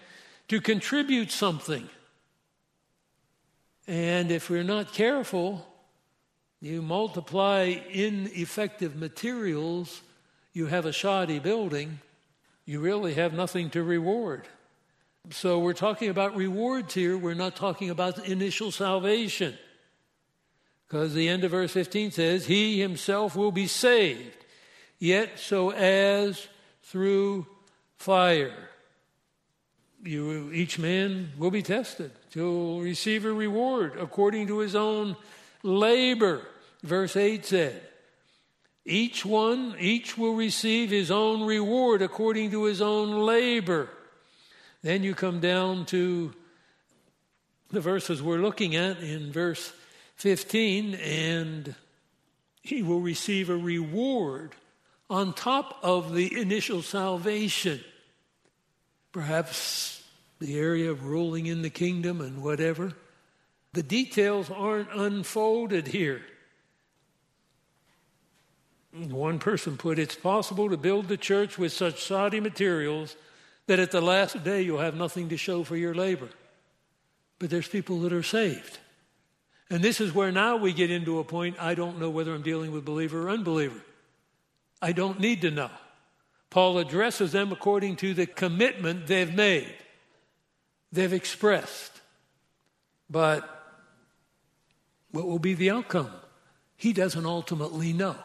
[0.49, 1.89] to contribute something.
[3.87, 5.67] And if we're not careful,
[6.61, 10.03] you multiply ineffective materials,
[10.53, 12.01] you have a shoddy building,
[12.65, 14.49] you really have nothing to reward.
[15.31, 17.19] So we're talking about rewards here.
[17.19, 19.57] We're not talking about initial salvation.
[20.87, 24.45] Because the end of verse 15 says, He himself will be saved,
[24.99, 26.47] yet so as
[26.83, 27.47] through
[27.97, 28.71] fire.
[30.07, 32.13] You, each man will be tested.
[32.33, 35.17] He'll receive a reward according to his own
[35.65, 36.43] labor.
[36.83, 37.83] Verse 8 said,
[38.85, 43.89] Each one, each will receive his own reward according to his own labor.
[44.83, 46.33] Then you come down to
[47.71, 49.73] the verses we're looking at in verse
[50.15, 51.75] 15, and
[52.63, 54.55] he will receive a reward
[55.11, 57.81] on top of the initial salvation.
[59.11, 59.96] Perhaps
[60.39, 62.93] the area of ruling in the kingdom and whatever.
[63.73, 66.23] The details aren't unfolded here.
[68.93, 73.17] One person put, It's possible to build the church with such shoddy materials
[73.67, 76.29] that at the last day you'll have nothing to show for your labor.
[77.39, 78.79] But there's people that are saved.
[79.69, 82.43] And this is where now we get into a point I don't know whether I'm
[82.43, 83.81] dealing with believer or unbeliever.
[84.81, 85.71] I don't need to know.
[86.51, 89.75] Paul addresses them according to the commitment they've made,
[90.97, 91.93] they've expressed.
[93.09, 93.49] But
[95.13, 96.11] what will be the outcome?
[96.77, 98.17] He doesn't ultimately know.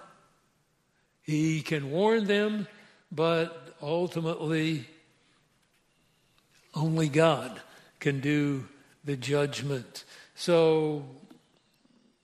[1.21, 2.67] He can warn them,
[3.11, 4.87] but ultimately
[6.73, 7.61] only God
[7.99, 8.67] can do
[9.03, 10.03] the judgment.
[10.35, 11.05] So,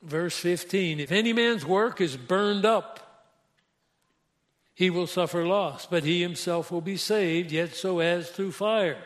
[0.01, 3.25] verse 15 if any man's work is burned up,
[4.73, 9.03] he will suffer loss, but he himself will be saved, yet so as through fire.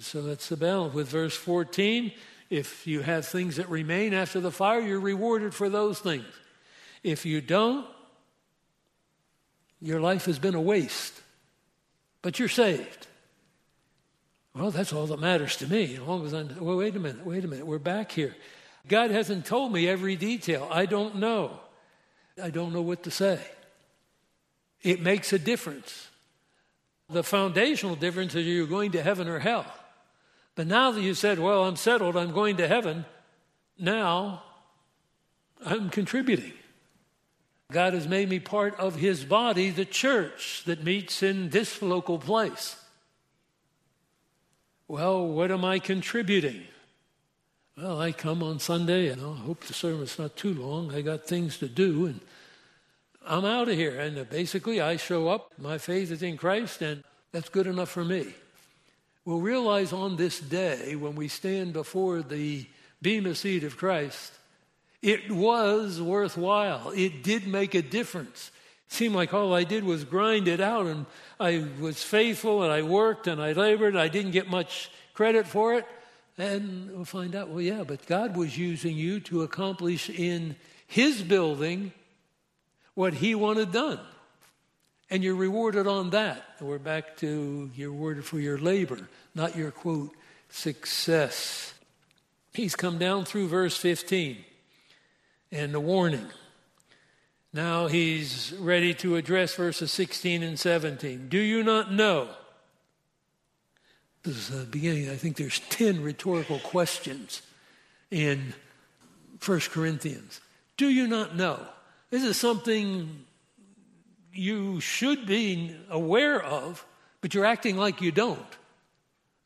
[0.00, 0.94] So that's the balance.
[0.94, 2.12] With verse 14,
[2.48, 6.24] if you have things that remain after the fire, you're rewarded for those things.
[7.02, 7.86] If you don't,
[9.80, 11.20] your life has been a waste,
[12.22, 13.06] but you're saved.
[14.54, 15.94] Well, that's all that matters to me.
[15.94, 18.34] As long as I'm, well, wait a minute, wait a minute, we're back here.
[18.88, 20.66] God hasn't told me every detail.
[20.70, 21.60] I don't know.
[22.42, 23.38] I don't know what to say.
[24.82, 26.08] It makes a difference.
[27.10, 29.66] The foundational difference is you're going to heaven or hell.
[30.54, 33.04] But now that you said, well, I'm settled, I'm going to heaven,
[33.78, 34.42] now
[35.64, 36.52] I'm contributing.
[37.70, 42.18] God has made me part of his body, the church that meets in this local
[42.18, 42.76] place.
[44.88, 46.64] Well, what am I contributing?
[47.76, 50.92] Well, I come on Sunday and I hope the sermon's not too long.
[50.92, 52.20] I got things to do and
[53.26, 53.98] I'm out of here.
[53.98, 58.04] And basically, I show up, my faith is in Christ, and that's good enough for
[58.04, 58.34] me.
[59.24, 62.66] We'll realize on this day when we stand before the
[63.02, 64.32] bema seat of Christ,
[65.02, 66.90] it was worthwhile.
[66.94, 68.50] It did make a difference.
[68.88, 71.06] It seemed like all I did was grind it out, and
[71.38, 73.94] I was faithful, and I worked, and I labored.
[73.94, 75.86] I didn't get much credit for it.
[76.38, 80.56] And we'll find out, well, yeah, but God was using you to accomplish in
[80.86, 81.92] His building
[82.94, 84.00] what He wanted done.
[85.10, 86.44] And you're rewarded on that.
[86.58, 90.14] And we're back to you're rewarded for your labor, not your quote,
[90.48, 91.74] success.
[92.52, 94.38] He's come down through verse 15
[95.52, 96.26] and the warning.
[97.52, 101.28] Now he's ready to address verses 16 and 17.
[101.28, 102.28] Do you not know?
[104.22, 105.10] This is the beginning.
[105.10, 107.42] I think there's 10 rhetorical questions
[108.10, 108.54] in
[109.44, 110.40] 1 Corinthians.
[110.76, 111.66] Do you not know?
[112.10, 113.24] This is something
[114.32, 116.84] you should be aware of,
[117.20, 118.38] but you're acting like you don't.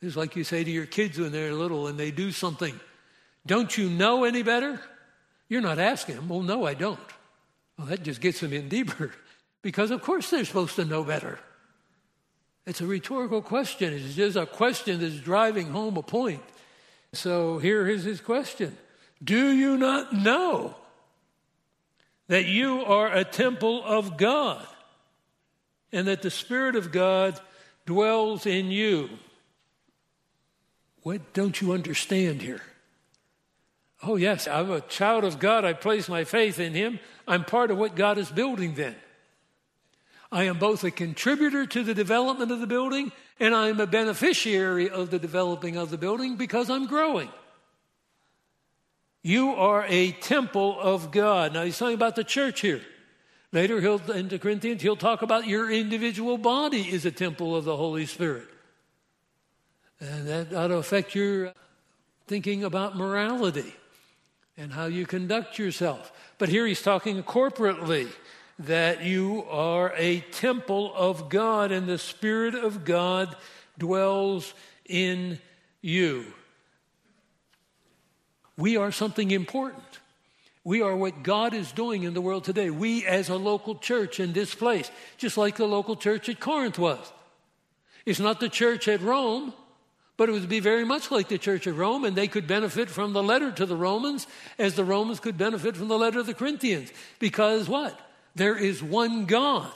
[0.03, 2.79] It's like you say to your kids when they're little and they do something.
[3.47, 4.81] Don't you know any better?
[5.49, 6.29] You're not asking them.
[6.29, 7.01] Well, no, I don't.
[7.79, 9.13] Well, that just gets them in deeper
[9.63, 11.39] because, of course, they're supposed to know better.
[12.67, 13.93] It's a rhetorical question.
[13.93, 16.43] It's just a question that's driving home a point.
[17.13, 18.77] So here is his question
[19.23, 20.75] Do you not know
[22.29, 24.67] that you are a temple of God
[25.95, 27.41] and that the Spirit of God
[27.87, 29.09] dwells in you?
[31.03, 32.63] What don't you understand here?
[34.03, 35.65] Oh, yes, I'm a child of God.
[35.65, 37.01] I place my faith in Him.
[37.27, 38.97] I'm part of what God is building then.
[40.31, 44.91] I am both a contributor to the development of the building and I'm a beneficiary
[44.91, 47.29] of the developing of the building because I'm growing.
[49.23, 51.55] You are a temple of God.
[51.55, 52.83] Now he's talking about the church here.
[53.55, 57.65] Later, he'll, in the Corinthians, he'll talk about your individual body is a temple of
[57.65, 58.49] the Holy Spirit.
[60.01, 61.53] And that ought to affect your
[62.27, 63.73] thinking about morality
[64.57, 66.13] and how you conduct yourself.
[66.37, 68.09] But here he's talking corporately
[68.59, 73.37] that you are a temple of God and the Spirit of God
[73.79, 74.53] dwells
[74.85, 75.39] in
[75.81, 76.27] you.
[78.59, 80.01] We are something important.
[80.65, 82.71] We are what God is doing in the world today.
[82.71, 86.79] We, as a local church in this place, just like the local church at Corinth
[86.79, 87.13] was.
[88.07, 89.53] It's not the church at Rome,
[90.17, 92.89] but it would be very much like the Church at Rome, and they could benefit
[92.89, 94.27] from the letter to the Romans
[94.59, 96.93] as the Romans could benefit from the letter to the Corinthians.
[97.19, 97.99] Because what?
[98.37, 99.73] There is one God,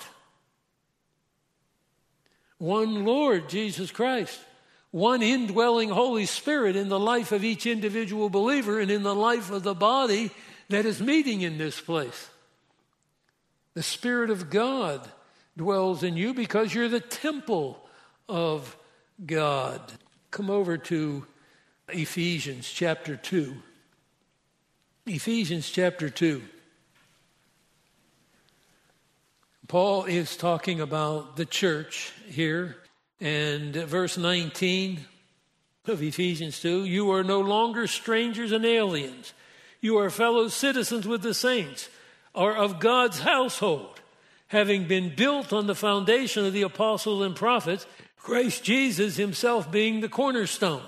[2.59, 4.39] one Lord, Jesus Christ,
[4.91, 9.51] one indwelling Holy Spirit in the life of each individual believer and in the life
[9.51, 10.31] of the body
[10.69, 12.29] that is meeting in this place.
[13.75, 15.09] The Spirit of God
[15.57, 17.81] dwells in you because you're the temple
[18.29, 18.77] of
[19.25, 19.81] God.
[20.31, 21.27] Come over to
[21.89, 23.55] Ephesians chapter 2.
[25.07, 26.43] Ephesians chapter 2.
[29.69, 32.77] Paul is talking about the church here,
[33.21, 35.05] and verse 19
[35.87, 39.33] of Ephesians 2 You are no longer strangers and aliens,
[39.81, 41.89] you are fellow citizens with the saints,
[42.35, 44.01] are of God's household,
[44.49, 50.01] having been built on the foundation of the apostles and prophets Christ Jesus himself being
[50.01, 50.83] the cornerstone.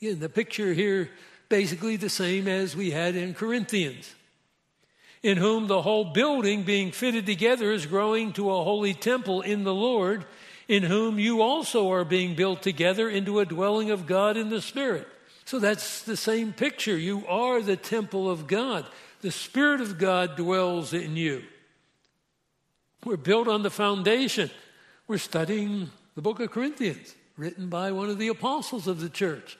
[0.00, 1.10] Again, the picture here
[1.48, 4.14] basically the same as we had in Corinthians,
[5.22, 9.64] in whom the whole building being fitted together is growing to a holy temple in
[9.64, 10.24] the Lord,
[10.68, 14.62] in whom you also are being built together into a dwelling of God in the
[14.62, 15.08] Spirit.
[15.50, 16.96] So that's the same picture.
[16.96, 18.86] You are the temple of God.
[19.20, 21.42] The Spirit of God dwells in you.
[23.04, 24.52] We're built on the foundation.
[25.08, 29.58] We're studying the book of Corinthians, written by one of the apostles of the church.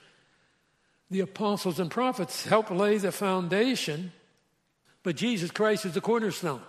[1.10, 4.12] The apostles and prophets help lay the foundation,
[5.02, 6.62] but Jesus Christ is the cornerstone.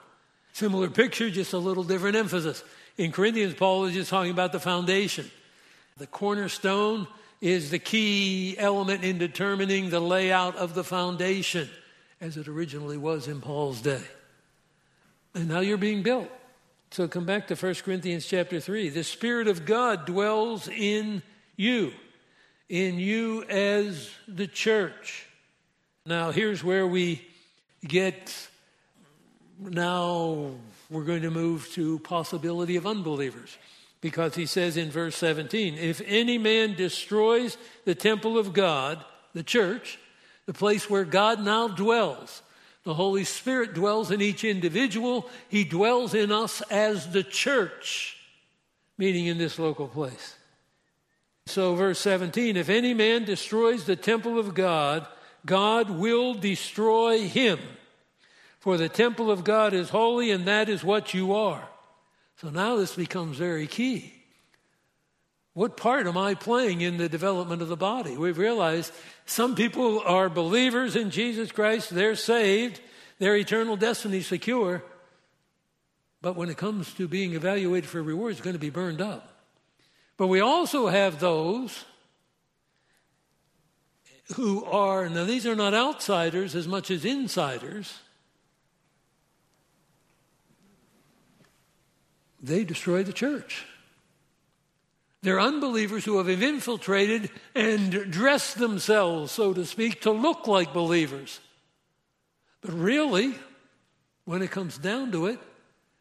[0.53, 2.63] Similar picture, just a little different emphasis.
[2.97, 5.29] In Corinthians, Paul is just talking about the foundation.
[5.97, 7.05] The cornerstone
[7.41, 11.67] is the key element in determining the layout of the foundation,
[12.21, 14.03] as it originally was in Paul's day.
[15.33, 16.29] And now you're being built.
[16.91, 18.89] So come back to 1 Corinthians chapter 3.
[18.89, 21.23] The Spirit of God dwells in
[21.55, 21.93] you,
[22.69, 25.25] in you as the church.
[26.05, 27.25] Now, here's where we
[27.87, 28.35] get,
[29.59, 30.51] now
[30.89, 33.57] we're going to move to possibility of unbelievers.
[34.01, 39.43] Because he says in verse 17, if any man destroys the temple of God, the
[39.43, 39.99] church,
[40.45, 42.41] the place where God now dwells.
[42.83, 48.17] The Holy Spirit dwells in each individual, He dwells in us as the church,
[48.97, 50.35] meaning in this local place.
[51.45, 55.05] So, verse 17 if any man destroys the temple of God,
[55.45, 57.59] God will destroy him.
[58.59, 61.67] For the temple of God is holy, and that is what you are.
[62.41, 64.11] So now this becomes very key.
[65.53, 68.17] What part am I playing in the development of the body?
[68.17, 68.91] We've realized
[69.27, 72.81] some people are believers in Jesus Christ, they're saved,
[73.19, 74.83] their eternal destiny secure.
[76.23, 79.43] But when it comes to being evaluated for rewards, it's going to be burned up.
[80.17, 81.85] But we also have those
[84.35, 87.99] who are, now these are not outsiders as much as insiders.
[92.41, 93.65] They destroy the church.
[95.21, 101.39] They're unbelievers who have infiltrated and dressed themselves, so to speak, to look like believers.
[102.61, 103.35] But really,
[104.25, 105.39] when it comes down to it,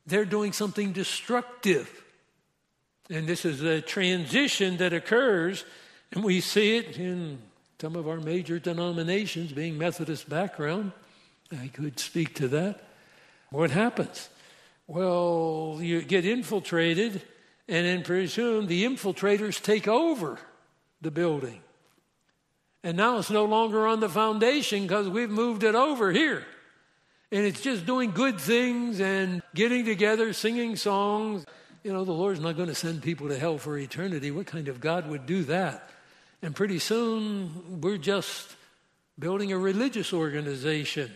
[0.06, 2.02] they're doing something destructive.
[3.10, 5.64] And this is a transition that occurs,
[6.12, 7.38] and we see it in
[7.80, 10.92] some of our major denominations, being Methodist background.
[11.52, 12.82] I could speak to that.
[13.50, 14.30] What happens?
[14.90, 17.22] Well, you get infiltrated
[17.68, 20.36] and then pretty soon the infiltrators take over
[21.00, 21.60] the building.
[22.82, 26.44] And now it's no longer on the foundation because we've moved it over here.
[27.30, 31.46] And it's just doing good things and getting together, singing songs.
[31.84, 34.32] You know, the Lord's not going to send people to hell for eternity.
[34.32, 35.88] What kind of God would do that?
[36.42, 38.56] And pretty soon we're just
[39.16, 41.12] building a religious organization.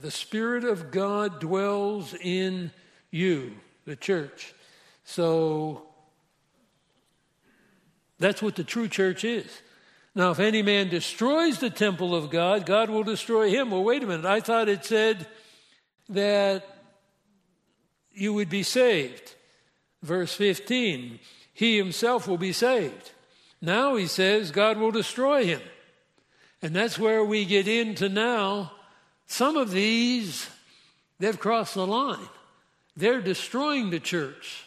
[0.00, 2.70] The Spirit of God dwells in
[3.14, 3.54] you,
[3.84, 4.52] the church.
[5.04, 5.86] So
[8.18, 9.46] that's what the true church is.
[10.14, 13.70] Now, if any man destroys the temple of God, God will destroy him.
[13.70, 14.24] Well, wait a minute.
[14.24, 15.26] I thought it said
[16.08, 16.64] that
[18.12, 19.34] you would be saved.
[20.02, 21.18] Verse 15,
[21.52, 23.12] he himself will be saved.
[23.60, 25.62] Now he says God will destroy him.
[26.62, 28.72] And that's where we get into now.
[29.26, 30.48] Some of these,
[31.18, 32.28] they've crossed the line.
[32.96, 34.64] They're destroying the church.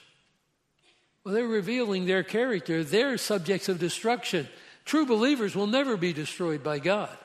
[1.24, 2.84] Well, they're revealing their character.
[2.84, 4.48] They're subjects of destruction.
[4.86, 7.16] True believers will never be destroyed by God.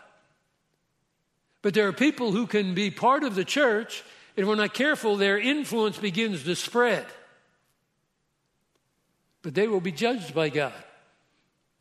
[1.63, 4.03] But there are people who can be part of the church,
[4.37, 7.07] and we're not careful, their influence begins to spread.
[9.43, 10.73] But they will be judged by God.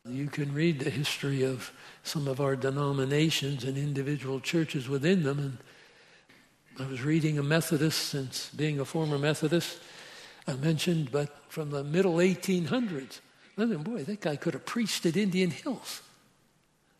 [0.08, 5.38] You can read the history of some of our denominations and individual churches within them.
[5.38, 5.58] And
[6.80, 9.78] I was reading a Methodist, since being a former Methodist,
[10.48, 13.20] I mentioned, but from the middle 1800s.
[13.56, 16.00] Listen, boy, that guy could have preached at Indian Hills.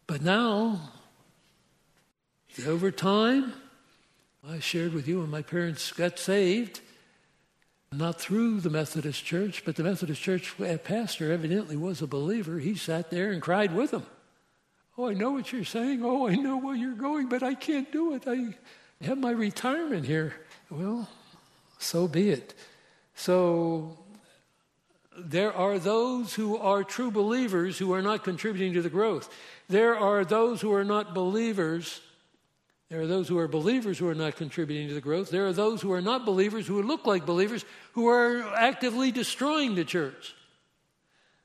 [0.07, 0.93] But now,
[2.67, 3.55] over time,
[4.47, 6.81] I shared with you when my parents got saved,
[7.91, 10.55] not through the Methodist church, but the Methodist church
[10.85, 12.59] pastor evidently was a believer.
[12.59, 14.05] He sat there and cried with them.
[14.99, 16.05] Oh, I know what you're saying.
[16.05, 18.25] Oh, I know where you're going, but I can't do it.
[18.27, 18.55] I
[19.03, 20.35] have my retirement here.
[20.71, 21.09] Well,
[21.79, 22.55] so be it.
[23.15, 23.99] So
[25.19, 29.33] there are those who are true believers who are not contributing to the growth.
[29.69, 32.01] There are those who are not believers.
[32.89, 35.31] There are those who are believers who are not contributing to the growth.
[35.31, 39.75] There are those who are not believers who look like believers who are actively destroying
[39.75, 40.35] the church.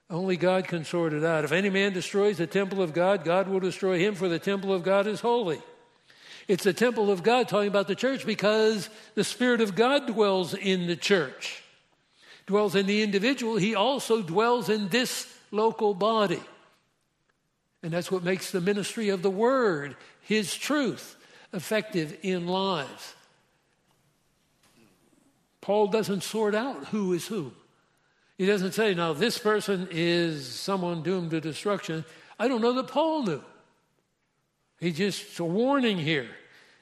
[0.09, 1.43] Only God can sort it out.
[1.43, 4.73] If any man destroys the temple of God, God will destroy him, for the temple
[4.73, 5.61] of God is holy.
[6.47, 10.53] It's the temple of God talking about the church because the Spirit of God dwells
[10.53, 11.61] in the church,
[12.45, 13.57] dwells in the individual.
[13.57, 16.41] He also dwells in this local body.
[17.83, 21.15] And that's what makes the ministry of the Word, His truth,
[21.53, 23.13] effective in lives.
[25.59, 27.51] Paul doesn't sort out who is who.
[28.37, 32.05] He doesn't say, now this person is someone doomed to destruction.
[32.39, 33.43] I don't know that Paul knew.
[34.80, 36.28] He just a warning here.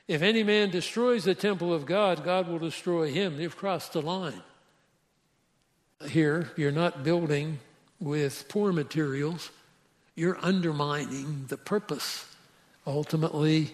[0.08, 3.40] If any man destroys the temple of God, God will destroy him.
[3.40, 4.42] You've crossed the line.
[6.08, 7.60] Here, you're not building
[8.00, 9.50] with poor materials,
[10.16, 12.26] you're undermining the purpose.
[12.86, 13.74] Ultimately,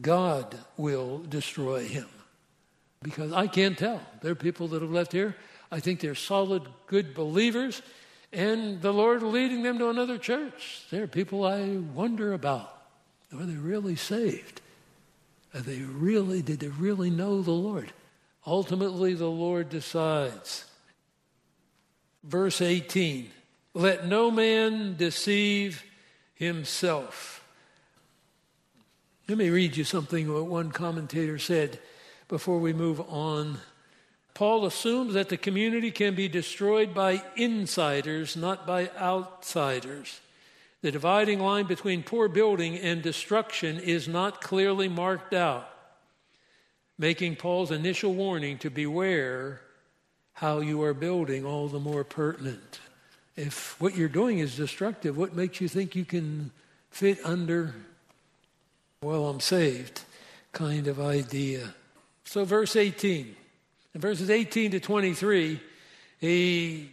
[0.00, 2.08] God will destroy him.
[3.02, 4.00] Because I can't tell.
[4.22, 5.36] There are people that have left here.
[5.70, 7.82] I think they're solid, good believers,
[8.32, 10.84] and the Lord leading them to another church.
[10.90, 12.79] There are people I wonder about.
[13.32, 14.60] Are they really saved?
[15.54, 17.92] Are they really, did they really know the Lord?
[18.46, 20.64] Ultimately, the Lord decides.
[22.24, 23.30] Verse 18
[23.74, 25.84] Let no man deceive
[26.34, 27.44] himself.
[29.28, 31.78] Let me read you something what one commentator said
[32.26, 33.58] before we move on.
[34.34, 40.20] Paul assumes that the community can be destroyed by insiders, not by outsiders.
[40.82, 45.68] The dividing line between poor building and destruction is not clearly marked out,
[46.98, 49.60] making Paul's initial warning to beware
[50.32, 52.80] how you are building all the more pertinent.
[53.36, 56.50] If what you're doing is destructive, what makes you think you can
[56.90, 57.74] fit under,
[59.02, 60.02] well, I'm saved
[60.52, 61.74] kind of idea?
[62.24, 63.36] So, verse 18.
[63.94, 65.60] In verses 18 to 23,
[66.20, 66.90] he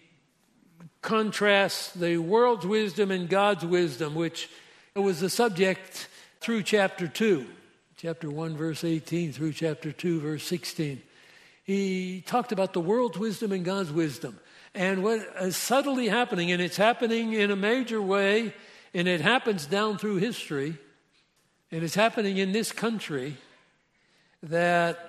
[1.08, 4.49] contrasts the world's wisdom and God's wisdom, which
[4.93, 6.10] was the subject
[6.41, 7.47] through chapter 2,
[7.95, 11.01] chapter 1, verse 18, through chapter 2, verse 16.
[11.64, 14.38] He talked about the world's wisdom and God's wisdom.
[14.76, 18.53] And what is subtly happening, and it's happening in a major way,
[18.93, 20.78] and it happens down through history,
[21.72, 23.38] and it's happening in this country,
[24.43, 24.99] that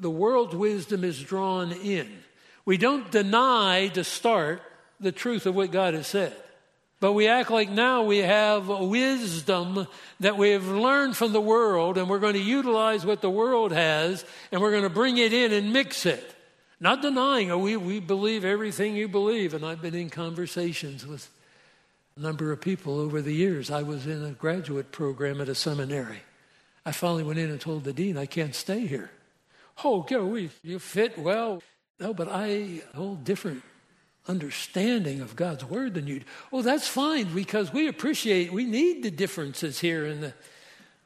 [0.00, 2.24] the world's wisdom is drawn in.
[2.68, 4.60] We don't deny to start
[5.00, 6.36] the truth of what God has said.
[7.00, 9.86] But we act like now we have wisdom
[10.20, 13.72] that we have learned from the world, and we're going to utilize what the world
[13.72, 16.34] has, and we're going to bring it in and mix it.
[16.78, 19.54] Not denying, oh, we, we believe everything you believe.
[19.54, 21.26] And I've been in conversations with
[22.18, 23.70] a number of people over the years.
[23.70, 26.20] I was in a graduate program at a seminary.
[26.84, 29.10] I finally went in and told the dean, I can't stay here.
[29.82, 31.62] Oh, girl, we, you fit well.
[32.00, 33.62] No, but I hold different
[34.28, 36.22] understanding of God's word than you.
[36.52, 40.06] Oh, that's fine because we appreciate, we need the differences here.
[40.06, 40.32] And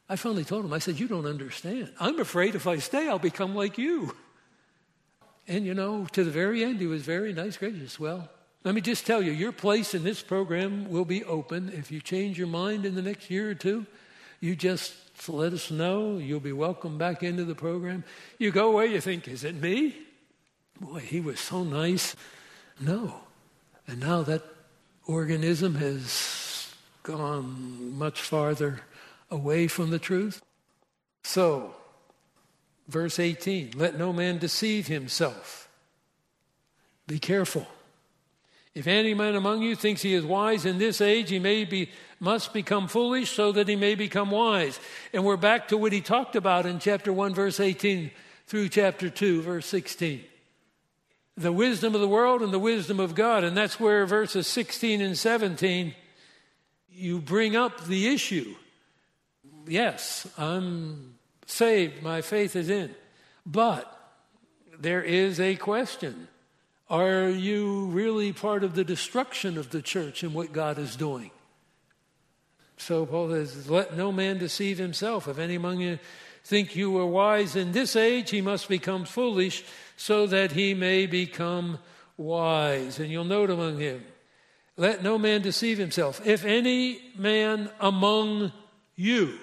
[0.09, 1.93] I finally told him, I said, You don't understand.
[1.99, 4.15] I'm afraid if I stay, I'll become like you.
[5.49, 7.99] And you know, to the very end, he was very nice, gracious.
[7.99, 8.29] Well,
[8.65, 11.69] let me just tell you, your place in this program will be open.
[11.75, 13.87] If you change your mind in the next year or two,
[14.41, 14.95] you just
[15.29, 16.19] let us know.
[16.19, 18.05] You'll be welcome back into the program.
[18.39, 19.97] You go away, you think, is it me?
[20.83, 22.17] Boy, he was so nice.
[22.81, 23.15] No.
[23.87, 24.43] And now that
[25.07, 26.75] organism has
[27.05, 28.81] gone much farther
[29.31, 30.43] away from the truth.
[31.23, 31.77] So,
[32.89, 35.69] verse 18 let no man deceive himself.
[37.07, 37.69] Be careful.
[38.75, 41.91] If any man among you thinks he is wise in this age, he may be,
[42.19, 44.81] must become foolish so that he may become wise.
[45.13, 48.11] And we're back to what he talked about in chapter 1, verse 18
[48.47, 50.25] through chapter 2, verse 16.
[51.37, 53.45] The wisdom of the world and the wisdom of God.
[53.45, 55.95] And that's where verses 16 and 17,
[56.91, 58.55] you bring up the issue.
[59.67, 61.15] Yes, I'm
[61.47, 62.95] saved, my faith is in.
[63.47, 63.89] But
[64.79, 66.29] there is a question
[66.91, 71.31] are you really part of the destruction of the church and what God is doing?
[72.77, 75.27] So Paul says, Let no man deceive himself.
[75.27, 75.99] If any among you
[76.45, 79.65] think you are wise in this age, he must become foolish
[79.97, 81.79] so that he may become
[82.17, 82.99] wise.
[82.99, 84.05] And you'll note among him,
[84.77, 86.27] let no man deceive himself.
[86.27, 88.53] If any man among
[88.97, 89.39] you.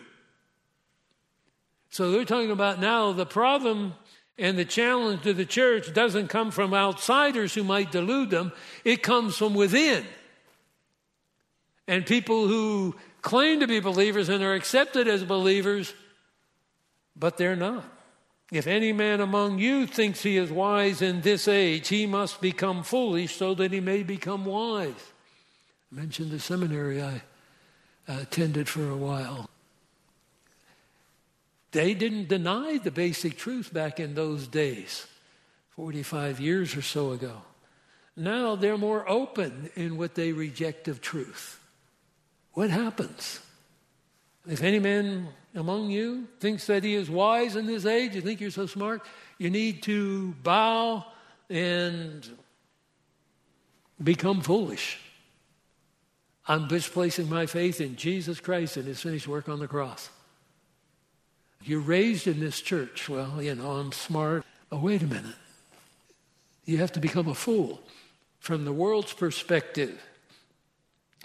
[1.90, 3.94] So they're talking about now the problem
[4.38, 8.52] and the challenge to the church doesn't come from outsiders who might delude them,
[8.86, 10.06] it comes from within.
[11.88, 15.94] And people who claim to be believers and are accepted as believers,
[17.16, 17.84] but they're not.
[18.52, 22.84] If any man among you thinks he is wise in this age, he must become
[22.84, 25.12] foolish so that he may become wise.
[25.92, 27.22] I mentioned the seminary I
[28.08, 29.50] attended for a while.
[31.72, 35.06] They didn't deny the basic truth back in those days,
[35.76, 37.44] 45 years or so ago.
[38.16, 41.64] Now they're more open in what they reject of truth.
[42.54, 43.42] What happens?
[44.48, 48.40] If any man among you thinks that he is wise in this age, you think
[48.40, 49.02] you're so smart,
[49.38, 51.06] you need to bow
[51.50, 52.28] and
[54.02, 55.00] become foolish.
[56.48, 60.10] I'm just placing my faith in Jesus Christ and his finished work on the cross.
[61.64, 63.10] You're raised in this church.
[63.10, 64.46] Well, you know, I'm smart.
[64.72, 65.36] Oh, wait a minute.
[66.66, 67.82] You have to become a fool
[68.40, 70.02] from the world's perspective.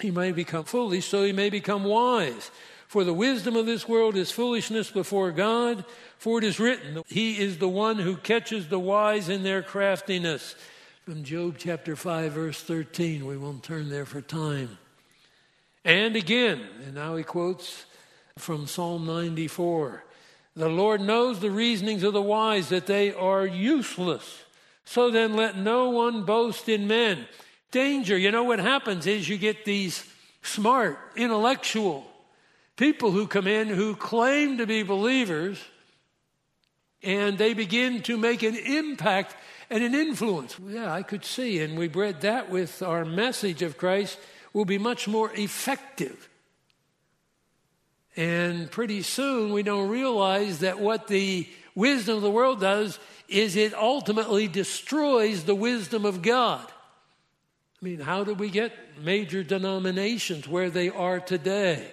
[0.00, 2.50] He may become foolish, so he may become wise.
[2.94, 5.84] For the wisdom of this world is foolishness before God,
[6.16, 10.54] for it is written, He is the one who catches the wise in their craftiness.
[11.04, 13.26] From Job chapter 5, verse 13.
[13.26, 14.78] We won't turn there for time.
[15.84, 17.84] And again, and now he quotes
[18.38, 20.04] from Psalm 94
[20.54, 24.44] the Lord knows the reasonings of the wise, that they are useless.
[24.84, 27.26] So then let no one boast in men.
[27.72, 28.16] Danger.
[28.16, 30.08] You know what happens is you get these
[30.42, 32.06] smart, intellectual
[32.76, 35.62] People who come in who claim to be believers
[37.02, 39.36] and they begin to make an impact
[39.70, 40.58] and an influence.
[40.66, 44.18] Yeah, I could see, and we bred that with our message of Christ
[44.52, 46.28] will be much more effective.
[48.16, 52.98] And pretty soon we don't realize that what the wisdom of the world does
[53.28, 56.64] is it ultimately destroys the wisdom of God.
[57.82, 58.72] I mean, how do we get
[59.02, 61.92] major denominations where they are today?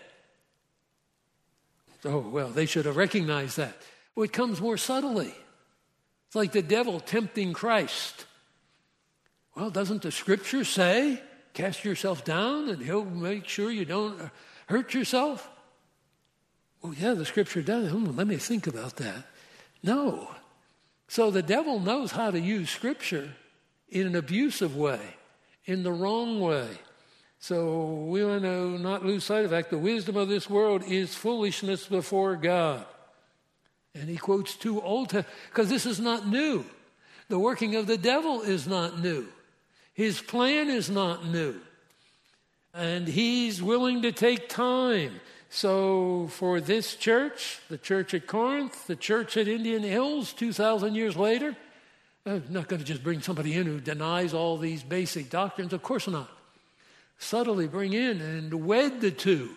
[2.06, 3.76] Oh, well, they should have recognized that.
[4.16, 5.34] Well, it comes more subtly.
[6.28, 8.26] It's like the devil tempting Christ.
[9.56, 11.22] Well, doesn't the scripture say,
[11.54, 14.32] cast yourself down and he'll make sure you don't
[14.68, 15.50] hurt yourself?
[16.82, 17.92] Well, yeah, the scripture does.
[17.92, 19.26] Hmm, let me think about that.
[19.84, 20.30] No.
[21.08, 23.34] So the devil knows how to use scripture
[23.90, 25.02] in an abusive way,
[25.66, 26.70] in the wrong way.
[27.42, 30.84] So we want to not lose sight of the fact the wisdom of this world
[30.86, 32.86] is foolishness before God.
[33.96, 35.10] And he quotes two Old
[35.50, 36.64] because this is not new.
[37.30, 39.28] The working of the devil is not new.
[39.96, 41.56] His plan is not new.
[42.76, 45.20] And he's willing to take time.
[45.50, 51.18] So, for this church, the church at Corinth, the church at Indian Hills, 2,000 years
[51.18, 51.58] later,
[52.26, 55.74] I'm not going to just bring somebody in who denies all these basic doctrines.
[55.74, 56.30] Of course not
[57.22, 59.52] subtly bring in and wed the two.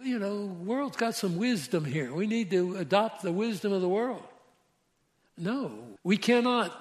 [0.00, 2.12] You know, world's got some wisdom here.
[2.12, 4.22] We need to adopt the wisdom of the world.
[5.36, 5.72] No,
[6.04, 6.72] we cannot.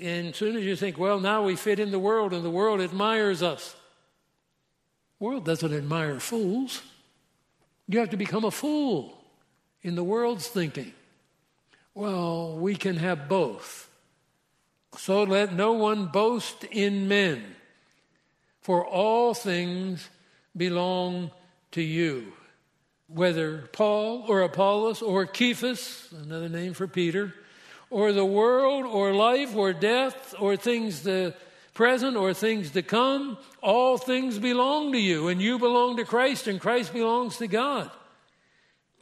[0.00, 2.50] And as soon as you think, well, now we fit in the world and the
[2.50, 3.74] world admires us.
[5.18, 6.82] World doesn't admire fools.
[7.88, 9.16] You have to become a fool
[9.82, 10.92] in the world's thinking.
[11.94, 13.88] Well, we can have both.
[14.98, 17.55] So let no one boast in men.
[18.66, 20.10] For all things
[20.56, 21.30] belong
[21.70, 22.32] to you.
[23.06, 27.32] Whether Paul or Apollos or Cephas, another name for Peter,
[27.90, 31.36] or the world or life or death or things the
[31.74, 36.48] present or things to come, all things belong to you, and you belong to Christ,
[36.48, 37.88] and Christ belongs to God.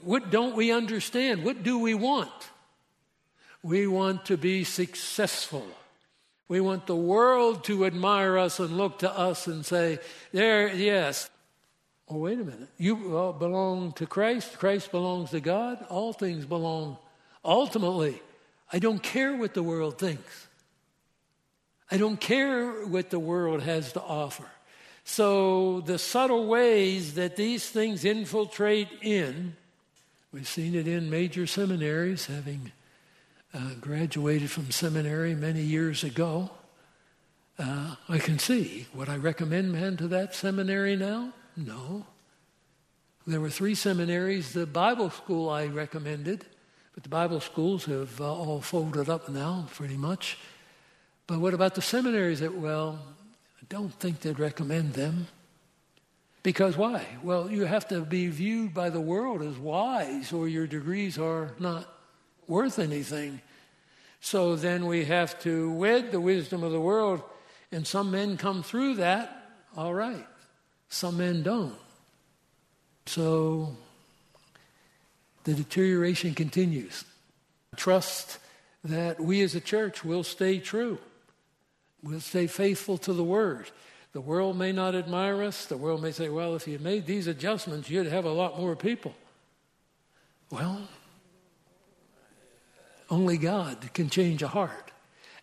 [0.03, 1.43] What don't we understand?
[1.43, 2.51] What do we want?
[3.63, 5.67] We want to be successful.
[6.49, 9.99] We want the world to admire us and look to us and say,
[10.33, 11.31] there, yes.
[12.09, 12.69] Oh, wait a minute.
[12.77, 14.59] You uh, belong to Christ.
[14.59, 15.85] Christ belongs to God.
[15.89, 16.99] All things belong.
[17.45, 18.21] Ultimately,
[18.73, 20.47] I don't care what the world thinks.
[21.91, 24.47] I don't care what the world has to offer.
[25.05, 29.55] So, the subtle ways that these things infiltrate in,
[30.33, 32.73] we've seen it in major seminaries, having
[33.55, 36.51] uh, graduated from seminary many years ago.
[37.59, 38.87] Uh, I can see.
[38.95, 41.33] Would I recommend man to that seminary now?
[41.57, 42.07] No.
[43.27, 44.53] There were three seminaries.
[44.53, 46.45] The Bible school I recommended,
[46.95, 50.37] but the Bible schools have uh, all folded up now, pretty much.
[51.27, 52.99] But what about the seminaries that, well,
[53.61, 55.29] I don't think they'd recommend them.
[56.43, 57.07] Because why?
[57.23, 61.53] Well, you have to be viewed by the world as wise, or your degrees are
[61.59, 61.89] not
[62.49, 63.41] worth anything.
[64.21, 67.23] So then we have to wed the wisdom of the world,
[67.71, 70.27] and some men come through that, all right.
[70.89, 71.77] Some men don't.
[73.07, 73.77] So
[75.45, 77.05] the deterioration continues.
[77.77, 78.39] Trust
[78.85, 80.99] that we as a church will stay true.
[82.03, 83.71] We'll stay faithful to the word.
[84.13, 85.67] The world may not admire us.
[85.67, 88.77] The world may say, well, if you made these adjustments, you'd have a lot more
[88.77, 89.15] people.
[90.51, 90.87] Well,
[93.15, 94.91] only God can change a heart.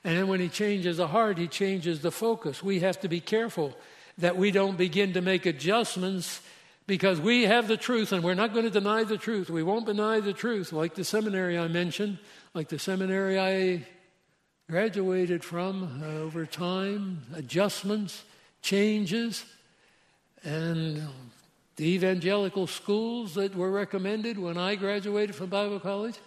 [0.04, 2.62] And then when He changes a heart, He changes the focus.
[2.62, 3.74] We have to be careful
[4.18, 6.42] that we don't begin to make adjustments
[6.86, 9.50] because we have the truth and we're not going to deny the truth.
[9.50, 12.18] We won't deny the truth, like the seminary I mentioned,
[12.54, 13.88] like the seminary I
[14.70, 18.24] graduated from uh, over time, adjustments,
[18.62, 19.46] changes,
[20.44, 21.08] and
[21.78, 26.20] the evangelical schools that were recommended when I graduated from Bible college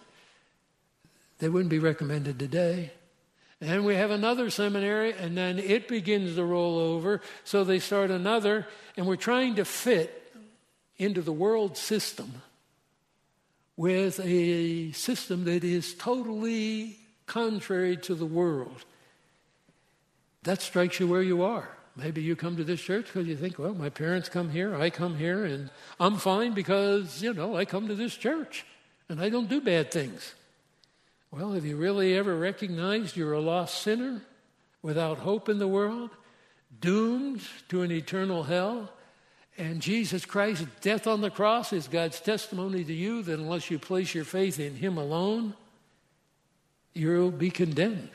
[1.39, 2.91] they wouldn't be recommended today.
[3.61, 7.21] And we have another seminary, and then it begins to roll over.
[7.43, 8.67] So they start another,
[8.97, 10.21] and we're trying to fit
[10.97, 12.41] into the world system
[13.77, 18.85] with a system that is totally contrary to the world.
[20.43, 21.69] That strikes you where you are.
[21.95, 24.89] Maybe you come to this church because you think, well, my parents come here, I
[24.89, 25.69] come here, and
[25.99, 28.65] I'm fine because, you know, I come to this church
[29.07, 30.35] and I don't do bad things.
[31.35, 34.21] Well, have you really ever recognized you're a lost sinner
[34.81, 36.11] without hope in the world,
[36.79, 38.89] doomed to an eternal hell,
[39.57, 43.77] and Jesus Christ's death on the cross is God's testimony to you that unless you
[43.77, 45.55] place your faith in Him alone,
[46.93, 48.11] you'll be condemned.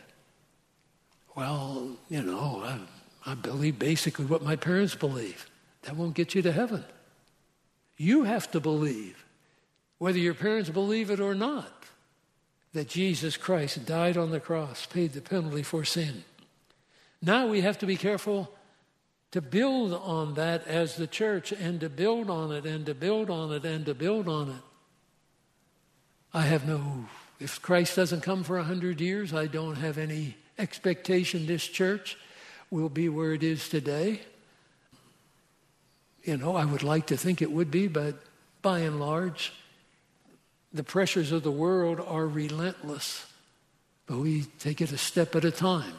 [1.36, 5.44] Well, you know, I, I believe basically what my parents believe.
[5.82, 6.86] That won't get you to heaven.
[7.98, 9.22] You have to believe,
[9.98, 11.79] whether your parents believe it or not,
[12.72, 16.24] that Jesus Christ died on the cross, paid the penalty for sin.
[17.20, 18.52] Now we have to be careful
[19.32, 23.30] to build on that as the church and to build on it and to build
[23.30, 24.62] on it and to build on it.
[26.32, 27.06] I have no,
[27.38, 32.16] if Christ doesn't come for a hundred years, I don't have any expectation this church
[32.70, 34.20] will be where it is today.
[36.22, 38.22] You know, I would like to think it would be, but
[38.62, 39.52] by and large,
[40.72, 43.26] the pressures of the world are relentless.
[44.06, 45.94] But we take it a step at a time.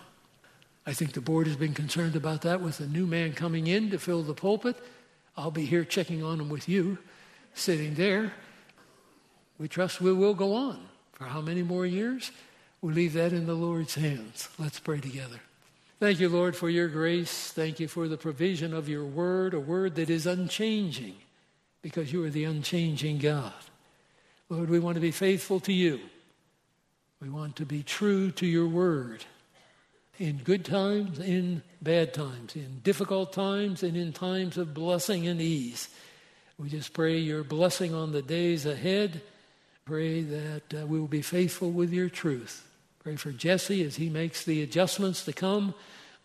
[0.85, 3.91] I think the board has been concerned about that with a new man coming in
[3.91, 4.75] to fill the pulpit.
[5.37, 6.97] I'll be here checking on him with you,
[7.53, 8.33] sitting there.
[9.59, 10.79] We trust we will go on.
[11.13, 12.31] For how many more years?
[12.81, 14.49] We leave that in the Lord's hands.
[14.57, 15.39] Let's pray together.
[15.99, 17.51] Thank you, Lord, for your grace.
[17.51, 21.13] Thank you for the provision of your word, a word that is unchanging,
[21.83, 23.53] because you are the unchanging God.
[24.51, 26.01] Lord, we want to be faithful to you.
[27.21, 29.23] We want to be true to your word
[30.19, 35.39] in good times, in bad times, in difficult times, and in times of blessing and
[35.39, 35.87] ease.
[36.59, 39.21] We just pray your blessing on the days ahead.
[39.85, 42.67] Pray that uh, we will be faithful with your truth.
[42.99, 45.73] Pray for Jesse as he makes the adjustments to come.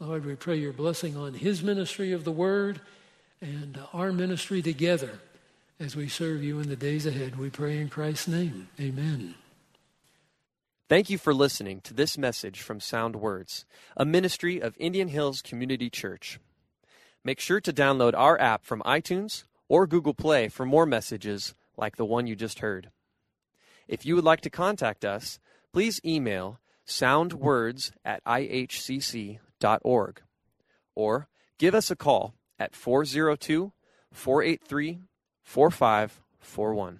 [0.00, 2.80] Lord, we pray your blessing on his ministry of the word
[3.40, 5.20] and our ministry together
[5.78, 7.36] as we serve you in the days ahead.
[7.36, 8.68] We pray in Christ's name.
[8.80, 9.34] Amen.
[10.88, 13.66] Thank you for listening to this message from Sound Words,
[13.96, 16.38] a ministry of Indian Hills Community Church.
[17.24, 21.96] Make sure to download our app from iTunes or Google Play for more messages like
[21.96, 22.90] the one you just heard.
[23.88, 25.40] If you would like to contact us,
[25.72, 30.22] please email soundwords at ihcc.org
[30.94, 33.72] or give us a call at 402
[34.12, 35.00] 483
[35.46, 36.98] 4541.